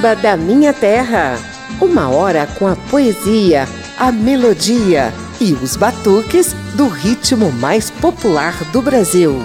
Samba 0.00 0.16
da 0.16 0.34
Minha 0.34 0.72
Terra. 0.72 1.36
Uma 1.78 2.08
hora 2.08 2.46
com 2.58 2.66
a 2.66 2.74
poesia, 2.74 3.68
a 3.98 4.10
melodia 4.10 5.12
e 5.38 5.52
os 5.52 5.76
batuques 5.76 6.54
do 6.74 6.88
ritmo 6.88 7.52
mais 7.52 7.90
popular 7.90 8.54
do 8.72 8.80
Brasil. 8.80 9.42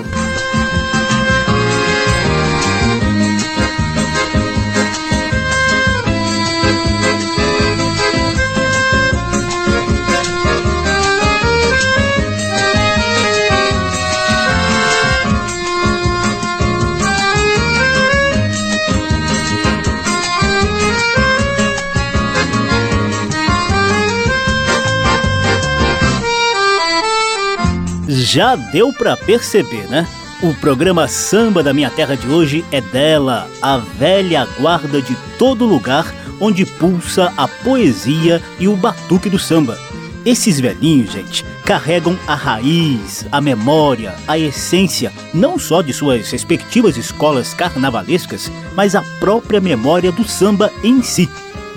Já 28.35 28.53
deu 28.57 28.91
para 28.91 29.15
perceber, 29.15 29.87
né? 29.87 30.05
O 30.43 30.53
programa 30.55 31.07
Samba 31.07 31.63
da 31.63 31.73
Minha 31.73 31.89
Terra 31.89 32.17
de 32.17 32.27
hoje 32.27 32.65
é 32.69 32.81
dela, 32.81 33.49
a 33.61 33.77
velha 33.77 34.45
guarda 34.59 35.01
de 35.01 35.15
todo 35.39 35.65
lugar 35.65 36.13
onde 36.41 36.65
pulsa 36.65 37.31
a 37.37 37.47
poesia 37.47 38.43
e 38.59 38.67
o 38.67 38.75
batuque 38.75 39.29
do 39.29 39.39
samba. 39.39 39.79
Esses 40.25 40.59
velhinhos, 40.59 41.13
gente, 41.13 41.45
carregam 41.63 42.19
a 42.27 42.35
raiz, 42.35 43.25
a 43.31 43.39
memória, 43.39 44.13
a 44.27 44.37
essência, 44.37 45.13
não 45.33 45.57
só 45.57 45.81
de 45.81 45.93
suas 45.93 46.29
respectivas 46.29 46.97
escolas 46.97 47.53
carnavalescas, 47.53 48.51
mas 48.75 48.95
a 48.95 49.01
própria 49.17 49.61
memória 49.61 50.11
do 50.11 50.27
samba 50.27 50.69
em 50.83 51.01
si. 51.01 51.29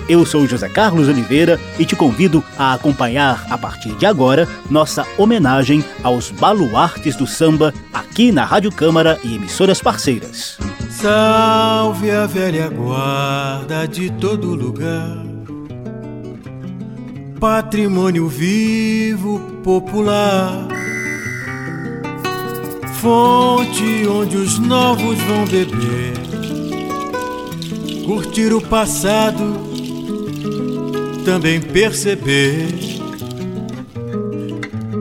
Eu 0.09 0.25
sou 0.25 0.47
José 0.47 0.67
Carlos 0.67 1.07
Oliveira 1.07 1.59
e 1.77 1.85
te 1.85 1.95
convido 1.95 2.43
a 2.57 2.73
acompanhar 2.73 3.45
a 3.47 3.55
partir 3.55 3.93
de 3.93 4.07
agora 4.07 4.47
nossa 4.67 5.05
homenagem 5.19 5.85
aos 6.01 6.31
baluartes 6.31 7.15
do 7.15 7.27
samba 7.27 7.71
aqui 7.93 8.31
na 8.31 8.43
Rádio 8.43 8.71
Câmara 8.71 9.19
e 9.23 9.35
emissoras 9.35 9.79
parceiras. 9.79 10.57
Salve 10.89 12.09
a 12.09 12.25
velha 12.25 12.69
guarda 12.69 13.87
de 13.87 14.09
todo 14.13 14.55
lugar, 14.55 15.23
patrimônio 17.39 18.27
vivo 18.27 19.39
popular, 19.63 20.67
fonte 22.95 24.07
onde 24.07 24.37
os 24.37 24.57
novos 24.57 25.19
vão 25.19 25.45
beber, 25.45 26.13
curtir 28.07 28.51
o 28.51 28.59
passado 28.59 29.68
também 31.25 31.59
perceber 31.59 32.67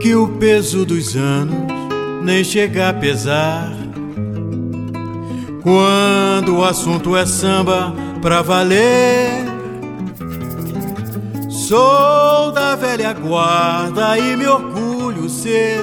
que 0.01 0.15
o 0.15 0.29
peso 0.39 0.85
dos 0.85 1.17
anos 1.17 1.57
nem 2.23 2.45
chega 2.45 2.91
a 2.91 2.93
pesar. 2.93 3.73
Quando 5.63 6.57
o 6.57 6.65
assunto 6.65 7.17
é 7.17 7.27
samba 7.27 7.93
pra 8.23 8.43
valer, 8.43 9.45
sou 11.49 12.53
da 12.53 12.77
velha 12.77 13.13
guarda 13.13 14.19
e 14.19 14.37
me 14.37 14.47
orgulho 14.47 15.29
ser 15.29 15.81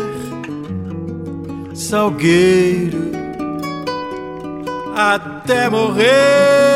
salgueiro 1.73 3.11
até 4.95 5.69
morrer. 5.69 6.74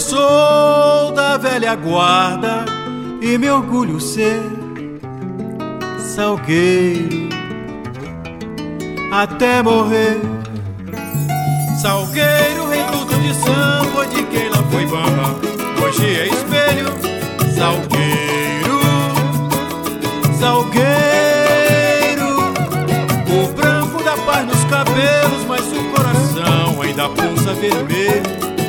Sou 0.00 1.14
velha 1.40 1.74
guarda 1.74 2.64
e 3.20 3.36
me 3.38 3.50
orgulho 3.50 4.00
ser 4.00 4.42
salgueiro 5.98 7.28
até 9.12 9.62
morrer. 9.62 10.18
Salgueiro, 11.80 12.68
reduto 12.68 13.14
de 13.20 13.34
samba 13.34 14.06
de 14.06 14.22
quem 14.24 14.48
lá 14.48 14.62
foi 14.70 14.86
bamba, 14.86 15.36
hoje 15.84 16.06
é 16.06 16.28
espelho. 16.28 16.88
Salgueiro, 17.54 18.80
salgueiro, 20.38 20.78
o 23.28 23.52
branco 23.52 24.02
da 24.02 24.16
paz 24.16 24.46
nos 24.46 24.64
cabelos, 24.64 25.44
mas 25.46 25.66
o 25.72 25.84
coração 25.94 26.82
ainda 26.82 27.08
pulsa 27.08 27.52
vermelho. 27.54 28.59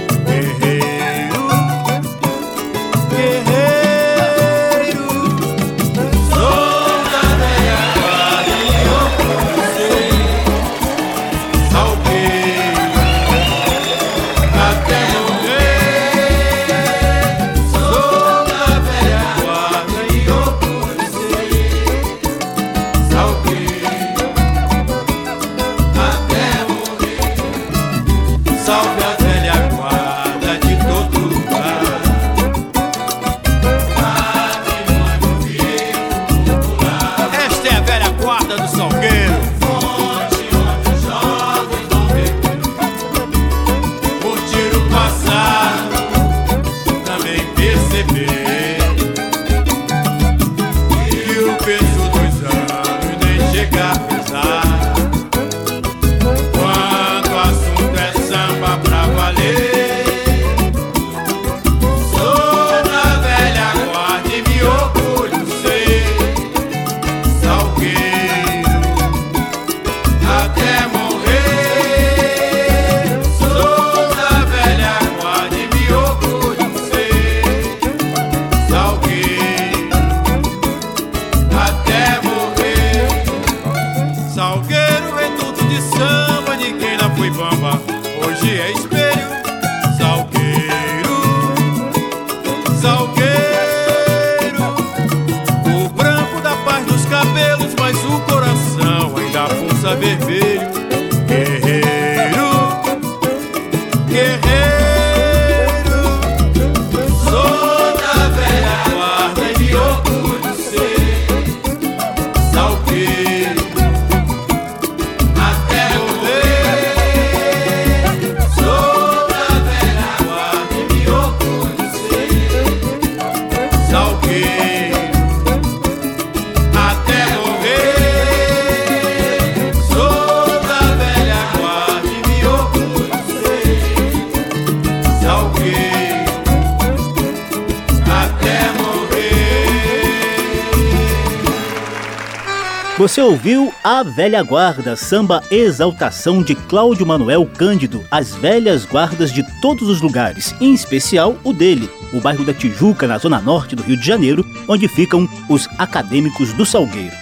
A 143.83 144.03
Velha 144.03 144.43
Guarda, 144.43 144.95
samba 144.95 145.41
exaltação 145.49 146.43
de 146.43 146.53
Cláudio 146.53 147.03
Manuel 147.03 147.49
Cândido, 147.57 148.05
as 148.11 148.35
velhas 148.35 148.85
guardas 148.85 149.33
de 149.33 149.43
todos 149.59 149.89
os 149.89 150.01
lugares, 150.01 150.53
em 150.61 150.71
especial 150.71 151.35
o 151.43 151.51
dele, 151.51 151.89
o 152.13 152.21
bairro 152.21 152.45
da 152.45 152.53
Tijuca, 152.53 153.07
na 153.07 153.17
zona 153.17 153.41
norte 153.41 153.75
do 153.75 153.81
Rio 153.81 153.97
de 153.97 154.05
Janeiro, 154.05 154.45
onde 154.67 154.87
ficam 154.87 155.27
os 155.49 155.67
acadêmicos 155.79 156.53
do 156.53 156.63
Salgueiro. 156.63 157.15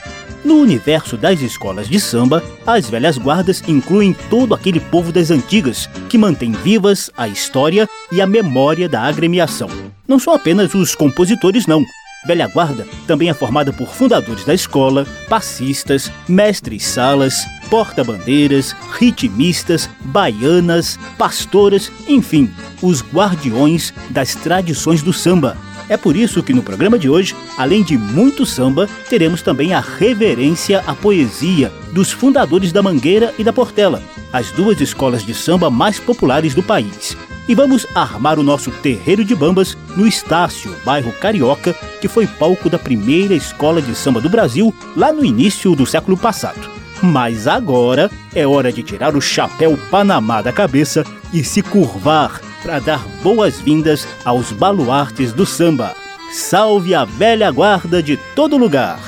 No 0.44 0.56
universo 0.56 1.16
das 1.16 1.40
escolas 1.42 1.88
de 1.88 1.98
samba, 1.98 2.44
as 2.68 2.90
velhas 2.90 3.18
guardas 3.18 3.64
incluem 3.66 4.14
todo 4.30 4.54
aquele 4.54 4.82
povo 4.82 5.14
das 5.14 5.32
antigas 5.32 5.90
que 6.10 6.18
mantém 6.18 6.52
vivas 6.52 7.10
a 7.16 7.26
história 7.30 7.88
e 8.12 8.22
a 8.22 8.28
memória 8.28 8.90
da 8.90 9.04
agremiação. 9.04 9.70
Não 10.06 10.20
são 10.20 10.34
apenas 10.34 10.74
os 10.74 10.94
compositores, 10.94 11.66
não. 11.66 11.86
Velha 12.26 12.48
Guarda 12.48 12.86
também 13.08 13.30
é 13.30 13.34
formada 13.34 13.72
por 13.72 13.94
fundadores 13.94 14.44
da 14.44 14.54
escola, 14.54 15.08
passistas, 15.30 16.12
mestres-salas, 16.28 17.46
porta-bandeiras, 17.70 18.76
ritmistas, 18.92 19.90
baianas, 20.02 21.00
pastoras, 21.18 21.92
enfim, 22.08 22.52
os 22.82 23.02
guardiões 23.02 23.94
das 24.10 24.36
tradições 24.36 25.02
do 25.02 25.14
samba. 25.14 25.58
É 25.88 25.98
por 25.98 26.16
isso 26.16 26.44
que 26.44 26.54
no 26.54 26.62
programa 26.62 27.00
de 27.00 27.10
hoje, 27.10 27.36
além 27.58 27.84
de 27.84 27.98
muito 27.98 28.46
samba, 28.46 28.88
teremos 29.10 29.42
também 29.42 29.74
a 29.74 29.80
reverência 29.80 30.84
à 30.86 30.94
poesia 30.94 31.72
dos 31.94 32.12
fundadores 32.12 32.72
da 32.72 32.84
Mangueira 32.84 33.34
e 33.40 33.44
da 33.44 33.52
Portela, 33.52 34.04
as 34.32 34.52
duas 34.52 34.80
escolas 34.82 35.26
de 35.26 35.34
samba 35.34 35.70
mais 35.70 36.00
populares 36.00 36.54
do 36.54 36.62
país 36.62 37.18
e 37.50 37.56
vamos 37.56 37.88
armar 37.96 38.38
o 38.38 38.44
nosso 38.44 38.70
terreiro 38.70 39.26
de 39.26 39.34
bambas 39.34 39.76
no 39.98 40.06
Estácio, 40.06 40.76
bairro 40.86 41.12
Carioca, 41.14 41.74
que 42.00 42.08
foi 42.08 42.28
palco 42.28 42.70
da 42.70 42.78
primeira 42.78 43.34
escola 43.34 43.82
de 43.82 43.96
samba 43.96 44.22
do 44.22 44.30
Brasil 44.30 44.72
lá 44.96 45.12
no 45.12 45.26
início 45.26 45.76
do 45.76 45.84
século 45.84 46.16
passado. 46.16 46.70
Mas 47.02 47.48
agora 47.48 48.12
é 48.36 48.46
hora 48.46 48.72
de 48.72 48.84
tirar 48.84 49.16
o 49.16 49.22
chapéu 49.22 49.76
Panamá 49.90 50.44
da 50.44 50.54
cabeça 50.54 51.04
e 51.34 51.44
se 51.44 51.64
curvar 51.64 52.40
para 52.62 52.78
dar 52.78 53.04
boas-vindas 53.24 54.08
aos 54.24 54.52
baluartes 54.52 55.34
do 55.34 55.44
samba. 55.44 55.96
Salve 56.32 56.94
a 56.94 57.04
velha 57.04 57.50
guarda 57.50 58.04
de 58.04 58.16
todo 58.36 58.58
lugar! 58.58 59.00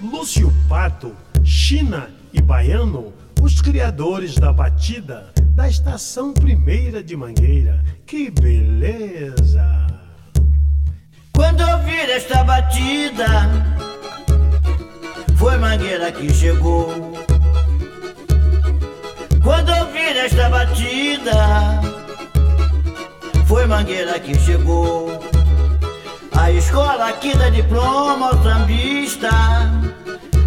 Lúcio 0.00 0.52
Pato, 0.68 1.12
China 1.42 2.08
e 2.32 2.40
Baiano, 2.40 3.12
os 3.42 3.60
criadores 3.60 4.36
da 4.36 4.52
batida 4.52 5.32
da 5.60 5.68
estação 5.68 6.32
primeira 6.32 7.02
de 7.02 7.14
Mangueira. 7.14 7.84
Que 8.06 8.30
beleza! 8.30 9.86
Quando 11.34 11.60
ouvir 11.60 12.08
esta 12.08 12.42
batida, 12.44 13.26
foi 15.36 15.58
Mangueira 15.58 16.10
que 16.12 16.32
chegou. 16.32 17.12
Quando 19.44 19.70
ouvir 19.80 20.16
esta 20.16 20.48
batida, 20.48 21.82
foi 23.46 23.66
Mangueira 23.66 24.18
que 24.18 24.34
chegou. 24.38 25.10
A 26.38 26.50
escola 26.50 27.10
aqui 27.10 27.36
dá 27.36 27.50
diploma 27.50 28.28
ao 28.28 28.42
sambista. 28.42 29.28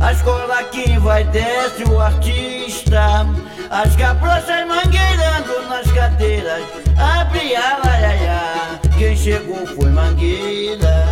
A 0.03 0.11
escola 0.11 0.59
aqui 0.59 0.99
vai 0.99 1.23
desce 1.23 1.85
o 1.85 1.97
artista. 1.97 3.25
As 3.69 3.95
cabrochas 3.95 4.67
mangueirando 4.67 5.65
nas 5.69 5.89
cadeiras. 5.93 6.61
Abre 6.97 7.55
a 7.55 7.77
laiaia 7.85 8.81
Quem 8.97 9.15
chegou 9.15 9.65
foi 9.65 9.89
mangueira. 9.89 11.05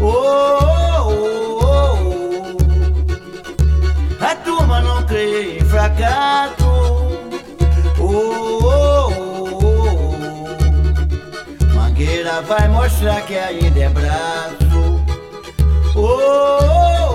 Oh, 0.00 0.14
oh, 1.08 1.58
oh, 1.60 2.56
oh. 4.20 4.24
A 4.24 4.36
turma 4.36 4.80
não 4.80 5.02
crê 5.02 5.58
em 5.58 5.64
fracasso. 5.64 6.54
Oh, 7.98 8.06
oh, 8.62 9.08
oh, 9.60 10.14
Mangueira 11.74 12.42
vai 12.42 12.68
mostrar 12.68 13.22
que 13.22 13.36
ainda 13.36 13.80
é 13.80 13.88
braço. 13.88 15.02
Oh, 15.96 16.00
oh, 16.00 17.11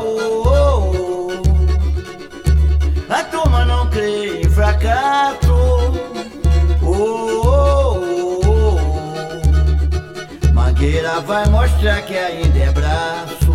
vai 11.27 11.45
mostrar 11.49 12.01
que 12.03 12.17
ainda 12.17 12.57
é 12.57 12.71
braço. 12.71 13.51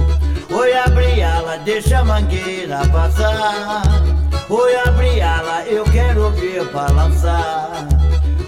Oi, 0.51 0.75
abre 0.75 1.23
ala, 1.23 1.57
deixa 1.59 2.01
a 2.01 2.05
mangueira 2.05 2.87
passar. 2.89 3.83
Oi, 4.51 4.77
abre 4.87 5.23
ala, 5.23 5.65
eu 5.67 5.83
quero 5.85 6.31
ver 6.33 6.65
balançar. 6.67 7.89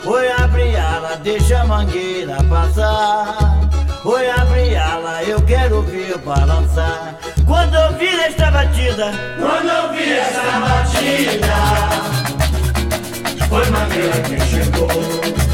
Oi, 0.05 0.31
abre 0.31 0.77
ala, 0.77 1.17
deixa 1.17 1.63
a 1.63 1.65
mangueira 1.65 2.37
passar. 2.51 3.39
Oi, 4.05 4.31
abre 4.31 4.77
ala, 4.77 5.23
eu 5.23 5.41
quero 5.43 5.81
ver 5.81 6.19
balançar. 6.19 7.19
Quando 7.47 7.75
ouvir 7.77 8.21
esta 8.21 8.51
batida, 8.51 9.11
quando 9.41 9.87
ouvir 9.87 10.19
esta 10.19 10.61
batida. 10.61 11.55
Foi 13.49 13.71
Mangueira 13.71 14.21
quem 14.23 14.41
chegou 14.41 15.54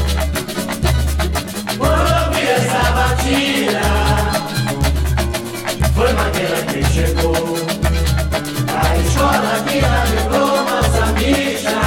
batida 2.93 3.81
Foi 5.95 6.13
Mangueira 6.13 6.61
quem 6.71 6.83
chegou. 6.85 7.35
A 8.73 8.97
escola 8.97 9.63
que 9.67 9.81
na 9.81 10.05
diploma 10.05 10.83
sambista 10.83 11.81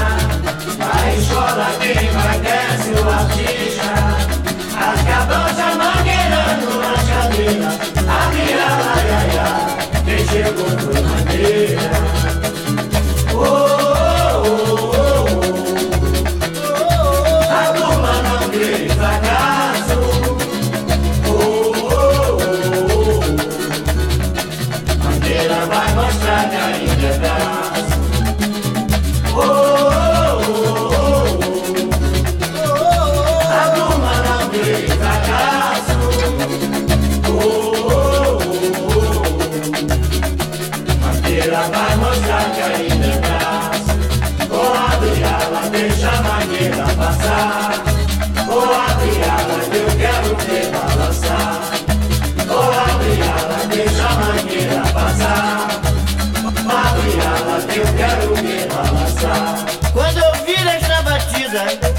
A 0.80 1.14
escola 1.14 1.66
que 1.80 1.94
vai 2.08 2.40
desce 2.40 2.90
o 3.00 3.08
artista 3.10 3.63
lá 61.54 61.93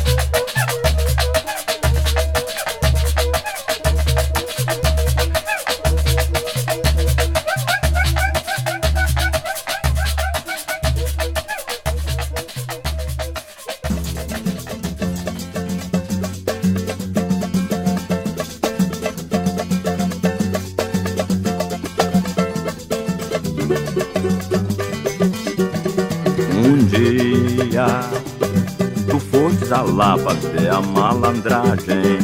fazer 30.35 30.69
a 30.69 30.81
malandragem. 30.81 32.19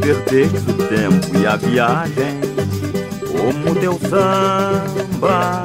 Perdeste 0.00 0.70
o 0.70 0.74
tempo 0.74 1.36
e 1.38 1.46
a 1.46 1.56
viagem, 1.56 2.40
como 3.32 3.74
teu 3.74 3.98
samba 4.08 5.62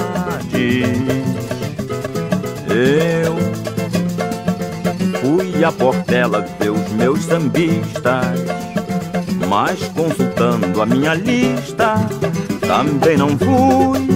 diz. 0.50 1.31
Eu 2.67 3.38
fui 5.19 5.63
à 5.63 5.71
portela 5.71 6.45
ver 6.59 6.71
os 6.71 6.89
meus 6.93 7.23
sambistas, 7.25 8.39
mas 9.47 9.79
consultando 9.89 10.81
a 10.81 10.85
minha 10.85 11.13
lista, 11.13 11.95
também 12.61 13.17
não 13.17 13.38
fui 13.38 14.07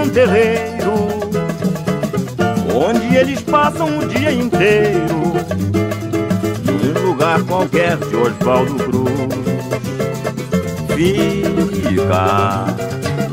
um 0.00 0.08
terreiro 0.08 0.92
onde 2.74 3.14
eles 3.14 3.42
passam 3.42 3.98
o 3.98 4.08
dia 4.08 4.32
inteiro 4.32 5.20
num 6.64 7.06
lugar 7.06 7.42
qualquer 7.42 7.98
de 7.98 8.16
Oswaldo 8.16 8.74
Cruz. 8.84 9.10
Fica 10.96 12.66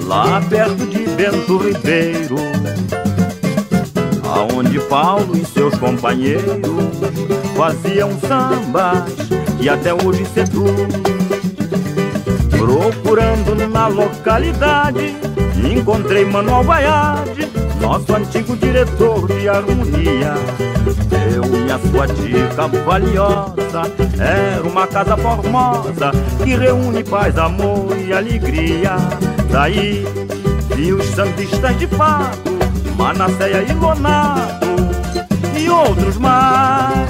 lá 0.04 0.42
perto 0.50 0.86
de 0.88 1.08
Bento 1.10 1.58
Ribeiro, 1.58 2.36
aonde 4.24 4.80
Paulo 4.82 5.38
e 5.38 5.46
seus 5.46 5.76
companheiros 5.76 6.98
faziam 7.56 8.12
sambas 8.20 9.06
e 9.62 9.70
até 9.70 9.94
hoje 9.94 10.26
seduz. 10.34 10.72
Procurando 12.58 13.68
na 13.70 13.88
localidade, 13.88 15.16
encontrei 15.74 16.26
Manuel 16.26 16.64
Baiade, 16.64 17.48
nosso 17.82 18.16
antigo 18.16 18.56
diretor 18.56 19.28
de 19.28 19.50
harmonia. 19.50 20.34
Eu 21.34 21.44
e 21.66 21.72
a 21.72 21.80
sua 21.80 22.08
dica 22.08 22.68
valiosa, 22.86 23.82
era 24.20 24.64
uma 24.64 24.88
casa 24.88 25.18
formosa 25.18 26.12
que 26.44 26.56
reúne 26.56 27.04
paz, 27.04 27.38
amor 27.38 27.96
e 27.98 28.14
alegria. 28.14 28.98
Daí 29.52 30.06
vi 30.76 30.94
os 30.94 31.06
sambistas 31.08 31.78
de 31.78 31.88
fato, 31.88 32.58
Manasseia 32.96 33.64
e 33.64 33.74
Lonato 33.74 34.68
e 35.58 35.70
outros 35.70 36.18
mais. 36.18 37.10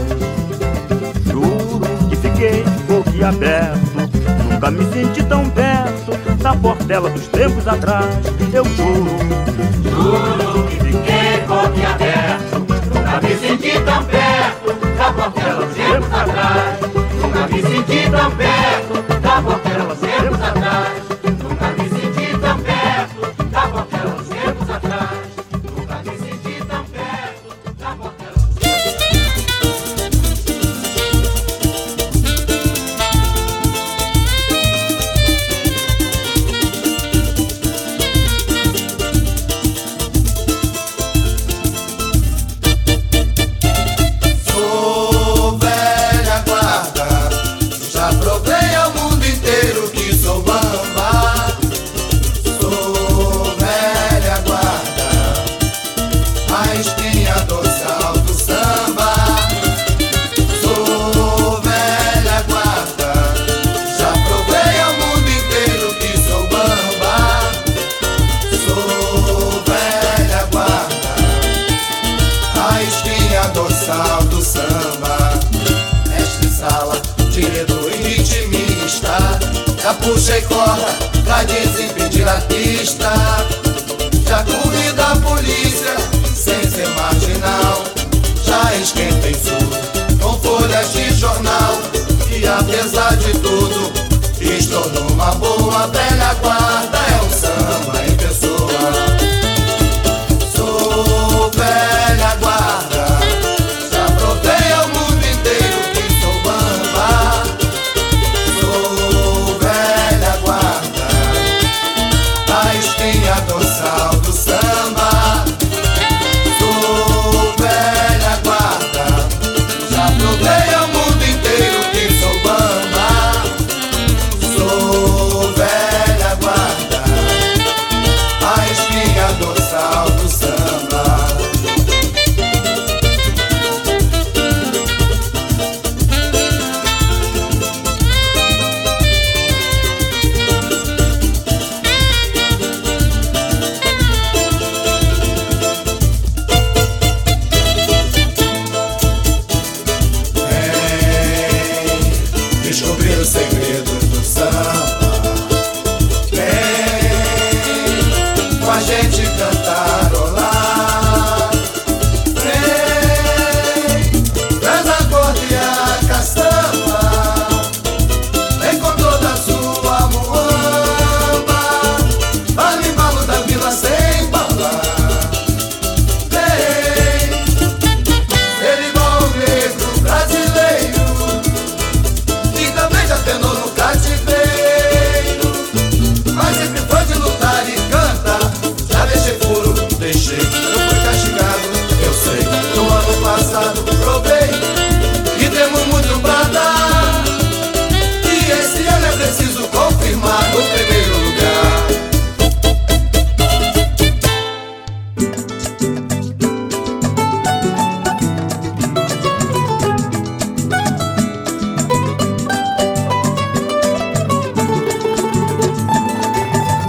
Juro 1.25 1.81
que 2.09 2.15
fiquei 2.15 2.63
boquiaberto, 2.87 3.96
nunca 4.57 4.71
me 4.71 4.83
senti 4.91 5.23
tão 5.23 5.47
perto 5.51 6.17
da 6.41 6.55
portela 6.55 7.09
dos 7.11 7.27
tempos 7.27 7.67
atrás. 7.67 8.07
Eu 8.51 8.65
juro, 8.65 9.05
Juro 9.83 10.67
que 10.67 10.75
fiquei 10.77 11.41
boquiaberto, 11.47 12.59
nunca 12.59 13.21
me 13.21 13.35
senti 13.35 13.79
tão 13.81 14.03
perto 14.05 14.73
da 14.97 15.13
portela 15.13 15.65
dos 15.65 15.75
tempos 15.75 16.11
atrás. 16.11 16.79
Nunca 17.21 17.47
me 17.47 17.61
senti 17.61 18.09
tão 18.09 18.31
perto 18.31 18.56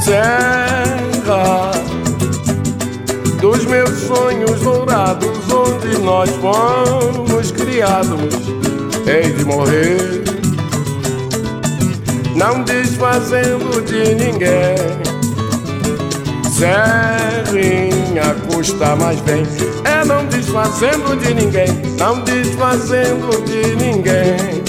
Serra 0.08 1.70
dos 3.42 3.66
meus 3.66 3.90
sonhos 3.90 4.58
dourados, 4.60 5.38
onde 5.52 5.98
nós 5.98 6.30
fomos 6.36 7.52
criados, 7.52 8.34
hei 9.06 9.30
de 9.34 9.44
morrer, 9.44 10.24
não 12.34 12.62
desfazendo 12.62 13.82
de 13.82 14.14
ninguém. 14.14 14.78
Serrinha 16.56 18.34
custa 18.50 18.96
mais 18.96 19.20
bem. 19.20 19.42
É 19.84 20.06
não 20.06 20.24
desfazendo 20.24 21.16
de 21.18 21.34
ninguém, 21.34 21.68
não 21.98 22.20
desfazendo 22.22 23.28
de 23.44 23.76
ninguém. 23.76 24.64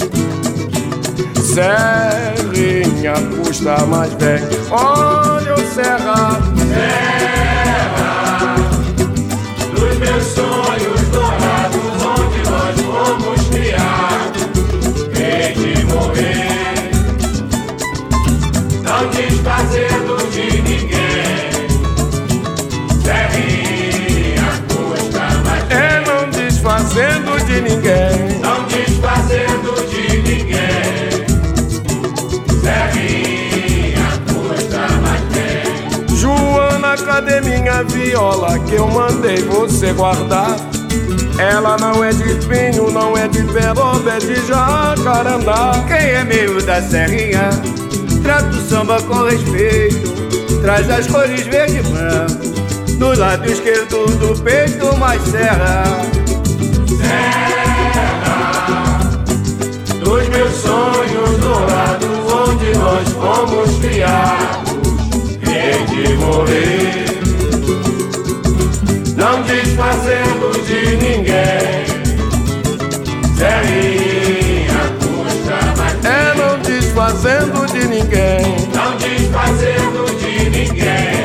Serrinha 1.42 2.89
custa 3.36 3.86
mais 3.86 4.12
bem. 4.14 4.40
Olha 4.70 5.54
o 5.54 5.74
Serra 5.74 7.09
cadê 37.20 37.40
minha 37.42 37.82
viola 37.82 38.58
que 38.60 38.76
eu 38.76 38.88
mandei 38.88 39.36
você 39.42 39.92
guardar? 39.92 40.56
Ela 41.38 41.76
não 41.76 42.02
é 42.02 42.10
de 42.10 42.34
pinho, 42.46 42.90
não 42.90 43.16
é 43.16 43.28
de 43.28 43.42
peroba, 43.44 44.12
é 44.12 44.18
de 44.18 44.34
jacarandá. 44.46 45.72
Quem 45.86 45.96
é 45.96 46.24
meio 46.24 46.62
da 46.64 46.80
serrinha, 46.80 47.50
trata 48.22 48.48
o 48.48 48.68
samba 48.68 49.02
com 49.02 49.24
respeito. 49.24 50.10
Traz 50.62 50.88
as 50.90 51.06
cores 51.06 51.42
verde 51.42 51.78
e 51.78 51.82
branco, 51.82 52.98
no 52.98 53.14
lado 53.18 53.50
esquerdo 53.50 54.06
do 54.18 54.42
peito 54.42 54.96
mais 54.96 55.22
serra. 55.22 55.84
Dos 60.02 60.28
meus 60.28 60.54
sonhos 60.54 61.38
dourados, 61.38 62.08
onde 62.32 62.78
nós 62.78 63.08
fomos 63.10 63.78
criados. 63.78 64.70
Hei 65.52 65.84
de 65.86 66.14
morrer, 66.14 67.09
não 69.20 69.42
desfazendo 69.42 70.50
de 70.64 70.96
ninguém. 70.96 71.84
Serrinha 73.36 74.82
custa 74.98 75.58
mais 75.76 76.04
É 76.04 76.34
não 76.34 76.58
desfazendo 76.60 77.66
de 77.66 77.86
ninguém. 77.86 78.56
não 78.74 78.96
desfazendo 78.96 80.06
de 80.18 80.50
ninguém. 80.50 81.20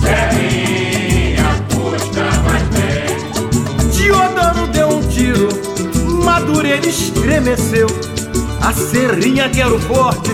Serrinha 0.00 1.50
custa 1.74 2.24
mais 2.44 2.62
bem. 2.68 3.90
Diodoro 3.90 4.66
deu 4.68 4.88
um 4.88 5.02
tiro, 5.08 5.48
Madureira 6.24 6.86
estremeceu. 6.86 7.88
A 8.62 8.72
serrinha 8.72 9.48
que 9.48 9.60
era 9.60 9.74
o 9.74 9.80
forte, 9.80 10.30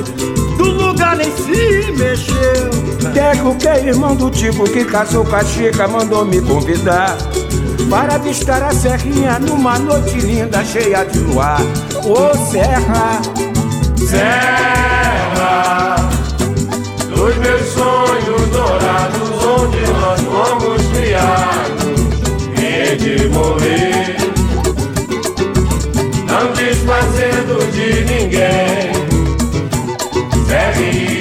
do 0.58 0.64
lugar 0.64 1.16
nem 1.16 1.30
se 1.36 1.90
mexeu. 1.92 2.75
Deco, 3.16 3.54
que 3.54 3.66
é 3.66 3.86
irmão 3.86 4.14
do 4.14 4.30
tipo 4.30 4.64
que 4.64 4.84
casou 4.84 5.24
com 5.24 5.36
a 5.36 5.42
Chica, 5.42 5.88
mandou 5.88 6.22
me 6.26 6.38
convidar 6.42 7.16
para 7.88 8.16
avistar 8.16 8.62
a 8.62 8.70
serrinha 8.72 9.38
numa 9.38 9.78
noite 9.78 10.18
linda, 10.18 10.62
cheia 10.62 11.02
de 11.02 11.20
luar. 11.20 11.58
Ô 12.04 12.36
Serra, 12.50 13.22
Serra 14.06 15.96
dos 17.08 17.36
meus 17.38 17.62
sonhos 17.70 18.50
dourados, 18.50 19.30
onde 19.46 19.80
nós 19.92 20.20
fomos 20.20 20.82
criados. 20.88 22.20
Hei 22.60 22.96
de 22.96 23.28
morrer, 23.28 24.14
não 26.28 26.52
desfazendo 26.52 27.64
de 27.72 28.04
ninguém. 28.04 28.92
Serrinha 30.46 31.15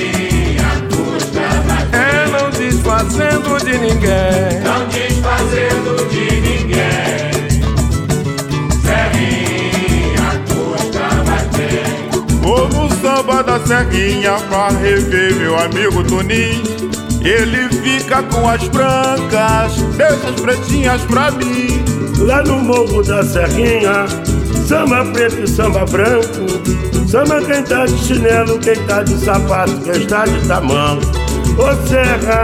desfazendo 3.16 3.58
de 3.64 3.78
ninguém. 3.78 4.60
não 4.64 4.88
desfazendo 4.88 6.10
de 6.10 6.42
ninguém. 6.42 7.32
Serrinha 8.84 10.44
custa 10.50 11.24
mais 11.26 11.48
bem. 11.56 12.40
Vou 12.42 12.68
no 12.68 12.90
samba 12.96 13.42
da 13.44 13.60
Serrinha 13.60 14.34
pra 14.50 14.70
rever 14.70 15.36
meu 15.36 15.58
amigo 15.58 16.04
Toninho. 16.04 16.76
Ele 17.22 17.70
fica 17.82 18.22
com 18.24 18.48
as 18.48 18.68
brancas, 18.68 19.82
deixa 19.98 20.30
as 20.30 20.42
pretinhas 20.42 21.02
pra 21.04 21.32
mim. 21.32 21.84
Lá 22.20 22.44
no 22.44 22.60
morro 22.60 23.02
da 23.02 23.24
Serrinha, 23.24 24.06
samba 24.68 25.06
preto 25.06 25.42
e 25.42 25.48
samba 25.48 25.86
branco. 25.86 26.46
Samba 27.08 27.42
quem 27.42 27.64
tá 27.64 27.86
de 27.86 27.98
chinelo, 27.98 28.60
quem 28.60 28.76
tá 28.86 29.02
de 29.04 29.18
sapato, 29.18 29.80
quem 29.82 30.02
está 30.02 30.26
de 30.26 30.48
tamanho. 30.48 31.02
Ô 31.58 31.88
Serra, 31.88 32.44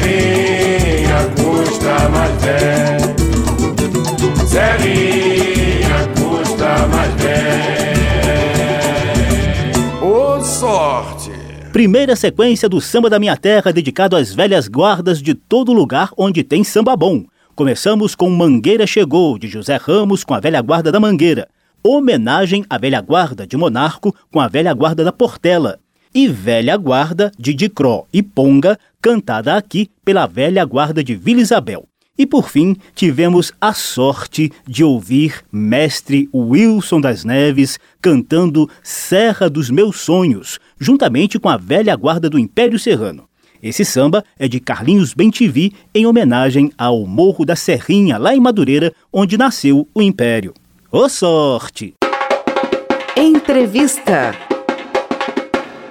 Serrinha 0.00 1.28
custa 1.36 2.08
mais 2.08 2.32
bem. 2.42 2.98
Serrinha 4.46 6.08
custa 6.16 6.86
mais 6.88 7.12
bem. 7.14 7.30
Ô 10.02 10.40
sorte! 10.42 11.30
Primeira 11.72 12.16
sequência 12.16 12.66
do 12.68 12.80
Samba 12.80 13.10
da 13.10 13.18
Minha 13.18 13.36
Terra 13.36 13.72
dedicado 13.72 14.16
às 14.16 14.34
velhas 14.34 14.66
guardas 14.68 15.20
de 15.20 15.34
todo 15.34 15.72
lugar 15.72 16.10
onde 16.16 16.42
tem 16.42 16.64
samba 16.64 16.96
bom. 16.96 17.24
Começamos 17.54 18.14
com 18.14 18.30
Mangueira 18.30 18.86
Chegou, 18.86 19.38
de 19.38 19.48
José 19.48 19.76
Ramos 19.76 20.24
com 20.24 20.32
a 20.32 20.40
velha 20.40 20.62
guarda 20.62 20.90
da 20.90 20.98
Mangueira. 20.98 21.46
Homenagem 21.82 22.64
à 22.70 22.78
velha 22.78 23.02
guarda 23.02 23.46
de 23.46 23.56
Monarco 23.56 24.14
com 24.30 24.40
a 24.40 24.48
velha 24.48 24.72
guarda 24.72 25.04
da 25.04 25.12
Portela. 25.12 25.78
E 26.12 26.26
Velha 26.26 26.76
Guarda 26.76 27.30
de 27.38 27.54
Dicró 27.54 28.04
e 28.12 28.20
Ponga, 28.20 28.76
cantada 29.00 29.56
aqui 29.56 29.90
pela 30.04 30.26
velha 30.26 30.64
guarda 30.64 31.02
de 31.02 31.14
Vila 31.14 31.40
Isabel. 31.40 31.86
E 32.18 32.26
por 32.26 32.50
fim, 32.50 32.76
tivemos 32.94 33.50
a 33.58 33.72
sorte 33.72 34.52
de 34.68 34.84
ouvir 34.84 35.42
mestre 35.50 36.28
Wilson 36.34 37.00
das 37.00 37.24
Neves 37.24 37.78
cantando 38.02 38.68
Serra 38.82 39.48
dos 39.48 39.70
Meus 39.70 40.00
Sonhos, 40.00 40.58
juntamente 40.78 41.38
com 41.38 41.48
a 41.48 41.56
velha 41.56 41.96
guarda 41.96 42.28
do 42.28 42.38
Império 42.38 42.78
Serrano. 42.78 43.24
Esse 43.62 43.84
samba 43.84 44.24
é 44.38 44.48
de 44.48 44.60
Carlinhos 44.60 45.14
Bentivi 45.14 45.72
em 45.94 46.06
homenagem 46.06 46.70
ao 46.76 47.06
Morro 47.06 47.44
da 47.44 47.56
Serrinha, 47.56 48.18
lá 48.18 48.34
em 48.34 48.40
Madureira, 48.40 48.92
onde 49.12 49.38
nasceu 49.38 49.88
o 49.94 50.02
Império. 50.02 50.52
Ô 50.90 51.08
sorte! 51.08 51.94
Entrevista. 53.16 54.34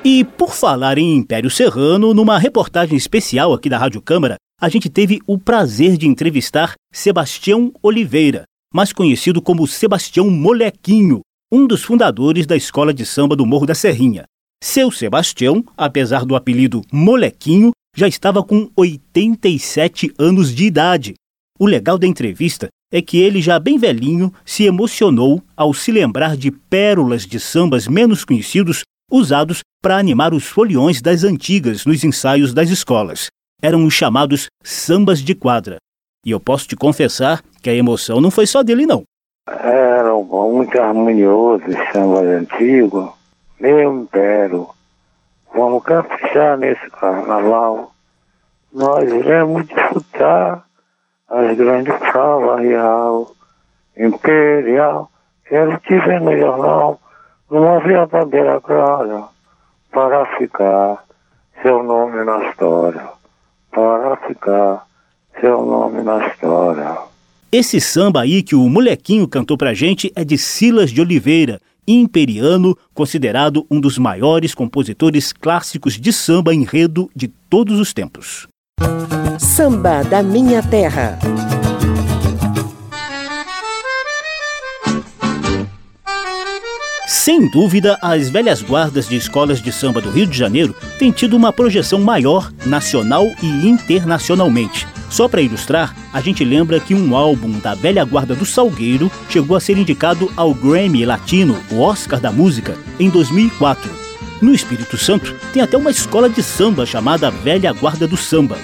E 0.03 0.23
por 0.23 0.53
falar 0.53 0.97
em 0.97 1.17
Império 1.17 1.49
Serrano, 1.49 2.13
numa 2.13 2.39
reportagem 2.39 2.97
especial 2.97 3.53
aqui 3.53 3.67
da 3.67 3.77
Rádio 3.77 4.01
Câmara, 4.01 4.37
a 4.59 4.69
gente 4.69 4.89
teve 4.89 5.19
o 5.27 5.37
prazer 5.37 5.97
de 5.97 6.07
entrevistar 6.07 6.75
Sebastião 6.93 7.73
Oliveira, 7.83 8.43
mais 8.73 8.93
conhecido 8.93 9.41
como 9.41 9.67
Sebastião 9.67 10.29
Molequinho, 10.29 11.19
um 11.51 11.67
dos 11.67 11.83
fundadores 11.83 12.45
da 12.45 12.55
escola 12.55 12.93
de 12.93 13.05
samba 13.05 13.35
do 13.35 13.45
Morro 13.45 13.65
da 13.65 13.75
Serrinha. 13.75 14.23
Seu 14.63 14.89
Sebastião, 14.89 15.65
apesar 15.75 16.23
do 16.23 16.33
apelido 16.33 16.81
Molequinho, 16.93 17.71
já 17.93 18.07
estava 18.07 18.41
com 18.41 18.69
87 18.77 20.13
anos 20.17 20.55
de 20.55 20.63
idade. 20.63 21.13
O 21.59 21.65
legal 21.65 21.97
da 21.97 22.07
entrevista 22.07 22.69
é 22.89 23.01
que 23.01 23.17
ele, 23.17 23.41
já 23.41 23.59
bem 23.59 23.77
velhinho, 23.77 24.33
se 24.45 24.63
emocionou 24.63 25.43
ao 25.57 25.73
se 25.73 25.91
lembrar 25.91 26.37
de 26.37 26.51
pérolas 26.51 27.25
de 27.25 27.37
sambas 27.37 27.85
menos 27.85 28.23
conhecidos 28.23 28.83
usados 29.09 29.61
para 29.81 29.97
animar 29.97 30.33
os 30.33 30.45
foliões 30.45 31.01
das 31.01 31.23
antigas 31.23 31.85
nos 31.85 32.03
ensaios 32.03 32.53
das 32.53 32.69
escolas. 32.69 33.27
Eram 33.61 33.85
os 33.85 33.93
chamados 33.93 34.47
sambas 34.63 35.19
de 35.19 35.35
quadra. 35.35 35.77
E 36.25 36.31
eu 36.31 36.39
posso 36.39 36.67
te 36.67 36.75
confessar 36.75 37.41
que 37.61 37.69
a 37.69 37.73
emoção 37.73 38.19
não 38.21 38.29
foi 38.29 38.45
só 38.45 38.61
dele, 38.61 38.85
não. 38.85 39.03
Era 39.47 40.13
muito 40.13 40.79
harmonioso 40.79 41.63
esse 41.65 41.91
samba 41.91 42.19
antigo. 42.21 43.15
Meu 43.59 44.01
império, 44.01 44.69
vamos 45.53 45.83
caprichar 45.83 46.57
nesse 46.57 46.89
carnaval. 46.91 47.91
nós 48.71 49.11
iremos 49.11 49.67
disputar 49.67 50.65
as 51.27 51.57
grandes 51.57 51.93
provas 52.11 52.61
real, 52.61 53.31
imperial. 53.97 55.09
Quero 55.47 55.77
te 55.79 55.97
ver 55.99 56.21
no 56.21 56.37
jornal, 56.37 56.99
numa 57.49 57.79
verdadeira 57.79 58.59
glória, 58.59 59.23
para 59.91 60.25
ficar 60.37 61.03
seu 61.61 61.83
nome 61.83 62.23
na 62.23 62.49
história, 62.49 63.07
para 63.71 64.15
ficar 64.27 64.85
seu 65.41 65.65
nome 65.65 66.01
na 66.03 66.27
história. 66.27 66.97
Esse 67.51 67.81
samba 67.81 68.21
aí 68.21 68.43
que 68.43 68.55
o 68.55 68.69
molequinho 68.69 69.27
cantou 69.27 69.57
pra 69.57 69.73
gente 69.73 70.11
é 70.15 70.23
de 70.23 70.37
Silas 70.37 70.91
de 70.91 71.01
Oliveira, 71.01 71.59
imperiano, 71.87 72.77
considerado 72.93 73.65
um 73.71 73.81
dos 73.81 73.97
maiores 73.97 74.53
compositores 74.53 75.33
clássicos 75.33 75.99
de 75.99 76.13
samba 76.13 76.53
enredo 76.53 77.09
de 77.15 77.27
todos 77.27 77.79
os 77.79 77.91
tempos. 77.93 78.47
Samba 79.39 80.03
da 80.03 80.21
Minha 80.21 80.61
Terra. 80.61 81.17
Sem 87.09 87.47
dúvida, 87.47 87.97
as 88.03 88.29
velhas 88.29 88.61
guardas 88.61 89.09
de 89.09 89.15
escolas 89.15 89.59
de 89.59 89.71
samba 89.71 89.99
do 89.99 90.11
Rio 90.11 90.27
de 90.27 90.37
Janeiro 90.37 90.75
têm 90.99 91.09
tido 91.09 91.35
uma 91.35 91.51
projeção 91.51 91.99
maior 91.99 92.51
nacional 92.67 93.25
e 93.41 93.67
internacionalmente. 93.67 94.87
Só 95.09 95.27
para 95.27 95.41
ilustrar, 95.41 95.95
a 96.13 96.21
gente 96.21 96.45
lembra 96.45 96.79
que 96.79 96.93
um 96.93 97.15
álbum 97.15 97.57
da 97.57 97.73
velha 97.73 98.05
guarda 98.05 98.35
do 98.35 98.45
Salgueiro 98.45 99.11
chegou 99.27 99.57
a 99.57 99.59
ser 99.59 99.75
indicado 99.75 100.31
ao 100.37 100.53
Grammy 100.53 101.03
Latino, 101.03 101.57
o 101.71 101.79
Oscar 101.79 102.19
da 102.19 102.31
Música, 102.31 102.77
em 102.99 103.09
2004. 103.09 103.89
No 104.39 104.53
Espírito 104.53 104.95
Santo, 104.95 105.33
tem 105.51 105.63
até 105.63 105.75
uma 105.75 105.89
escola 105.89 106.29
de 106.29 106.43
samba 106.43 106.85
chamada 106.85 107.31
Velha 107.31 107.73
Guarda 107.73 108.07
do 108.07 108.17
Samba. 108.17 108.59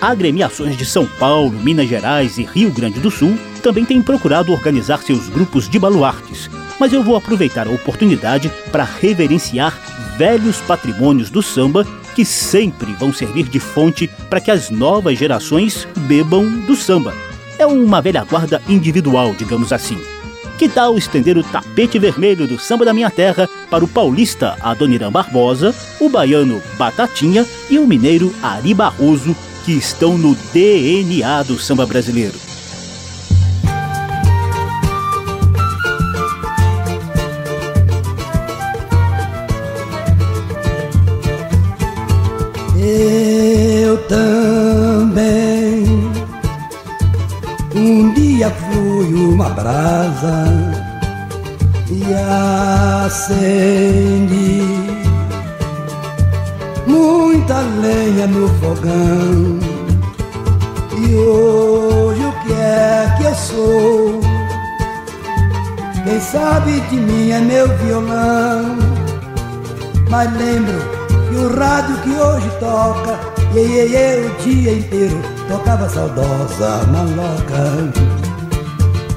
Agremiações 0.00 0.76
de 0.76 0.86
São 0.86 1.04
Paulo, 1.04 1.50
Minas 1.50 1.88
Gerais 1.88 2.38
e 2.38 2.44
Rio 2.44 2.70
Grande 2.70 3.00
do 3.00 3.10
Sul 3.10 3.36
também 3.60 3.84
têm 3.84 4.00
procurado 4.00 4.52
organizar 4.52 5.02
seus 5.02 5.28
grupos 5.28 5.68
de 5.68 5.80
baluartes, 5.80 6.48
mas 6.78 6.92
eu 6.92 7.02
vou 7.02 7.16
aproveitar 7.16 7.66
a 7.66 7.70
oportunidade 7.70 8.50
para 8.70 8.84
reverenciar 8.84 9.78
velhos 10.16 10.58
patrimônios 10.58 11.30
do 11.30 11.42
samba 11.42 11.86
que 12.14 12.24
sempre 12.24 12.92
vão 12.94 13.12
servir 13.12 13.44
de 13.44 13.60
fonte 13.60 14.10
para 14.28 14.40
que 14.40 14.50
as 14.50 14.70
novas 14.70 15.16
gerações 15.16 15.86
bebam 15.96 16.44
do 16.66 16.74
samba. 16.74 17.14
É 17.58 17.66
uma 17.66 18.02
velha 18.02 18.24
guarda 18.24 18.60
individual, 18.68 19.34
digamos 19.34 19.72
assim. 19.72 19.98
Que 20.58 20.68
tal 20.68 20.98
estender 20.98 21.38
o 21.38 21.44
tapete 21.44 21.98
vermelho 22.00 22.48
do 22.48 22.58
samba 22.58 22.84
da 22.84 22.92
minha 22.92 23.10
terra 23.10 23.48
para 23.70 23.84
o 23.84 23.88
paulista 23.88 24.56
Adoniran 24.60 25.12
Barbosa, 25.12 25.72
o 26.00 26.08
baiano 26.08 26.60
Batatinha 26.76 27.46
e 27.70 27.78
o 27.78 27.86
mineiro 27.86 28.34
Ari 28.42 28.74
Barroso, 28.74 29.36
que 29.64 29.72
estão 29.72 30.18
no 30.18 30.34
DNA 30.52 31.44
do 31.44 31.58
samba 31.58 31.86
brasileiro? 31.86 32.47
Eu 42.90 43.98
também 44.08 45.84
um 47.74 48.14
dia 48.14 48.50
fui 48.50 49.12
uma 49.12 49.50
brasa 49.50 50.46
e 51.90 52.02
acendi 53.04 54.62
muita 56.86 57.60
lenha 57.82 58.26
no 58.26 58.48
fogão. 58.54 59.58
E 60.96 61.14
hoje 61.14 62.24
o 62.24 62.32
que 62.42 62.52
é 62.54 63.14
que 63.18 63.24
eu 63.24 63.34
sou? 63.34 64.20
Quem 66.04 66.20
sabe 66.20 66.80
de 66.88 66.96
mim 66.96 67.32
é 67.32 67.40
meu 67.40 67.68
violão, 67.76 68.78
mas 70.08 70.32
lembro 70.38 70.97
e 71.30 71.36
o 71.36 71.58
rádio 71.58 71.96
que 71.98 72.10
hoje 72.10 72.50
toca, 72.58 73.18
iê, 73.54 74.26
o 74.26 74.42
dia 74.42 74.72
inteiro 74.72 75.20
tocava 75.48 75.88
saudosa 75.88 76.86
maloca. 76.86 77.92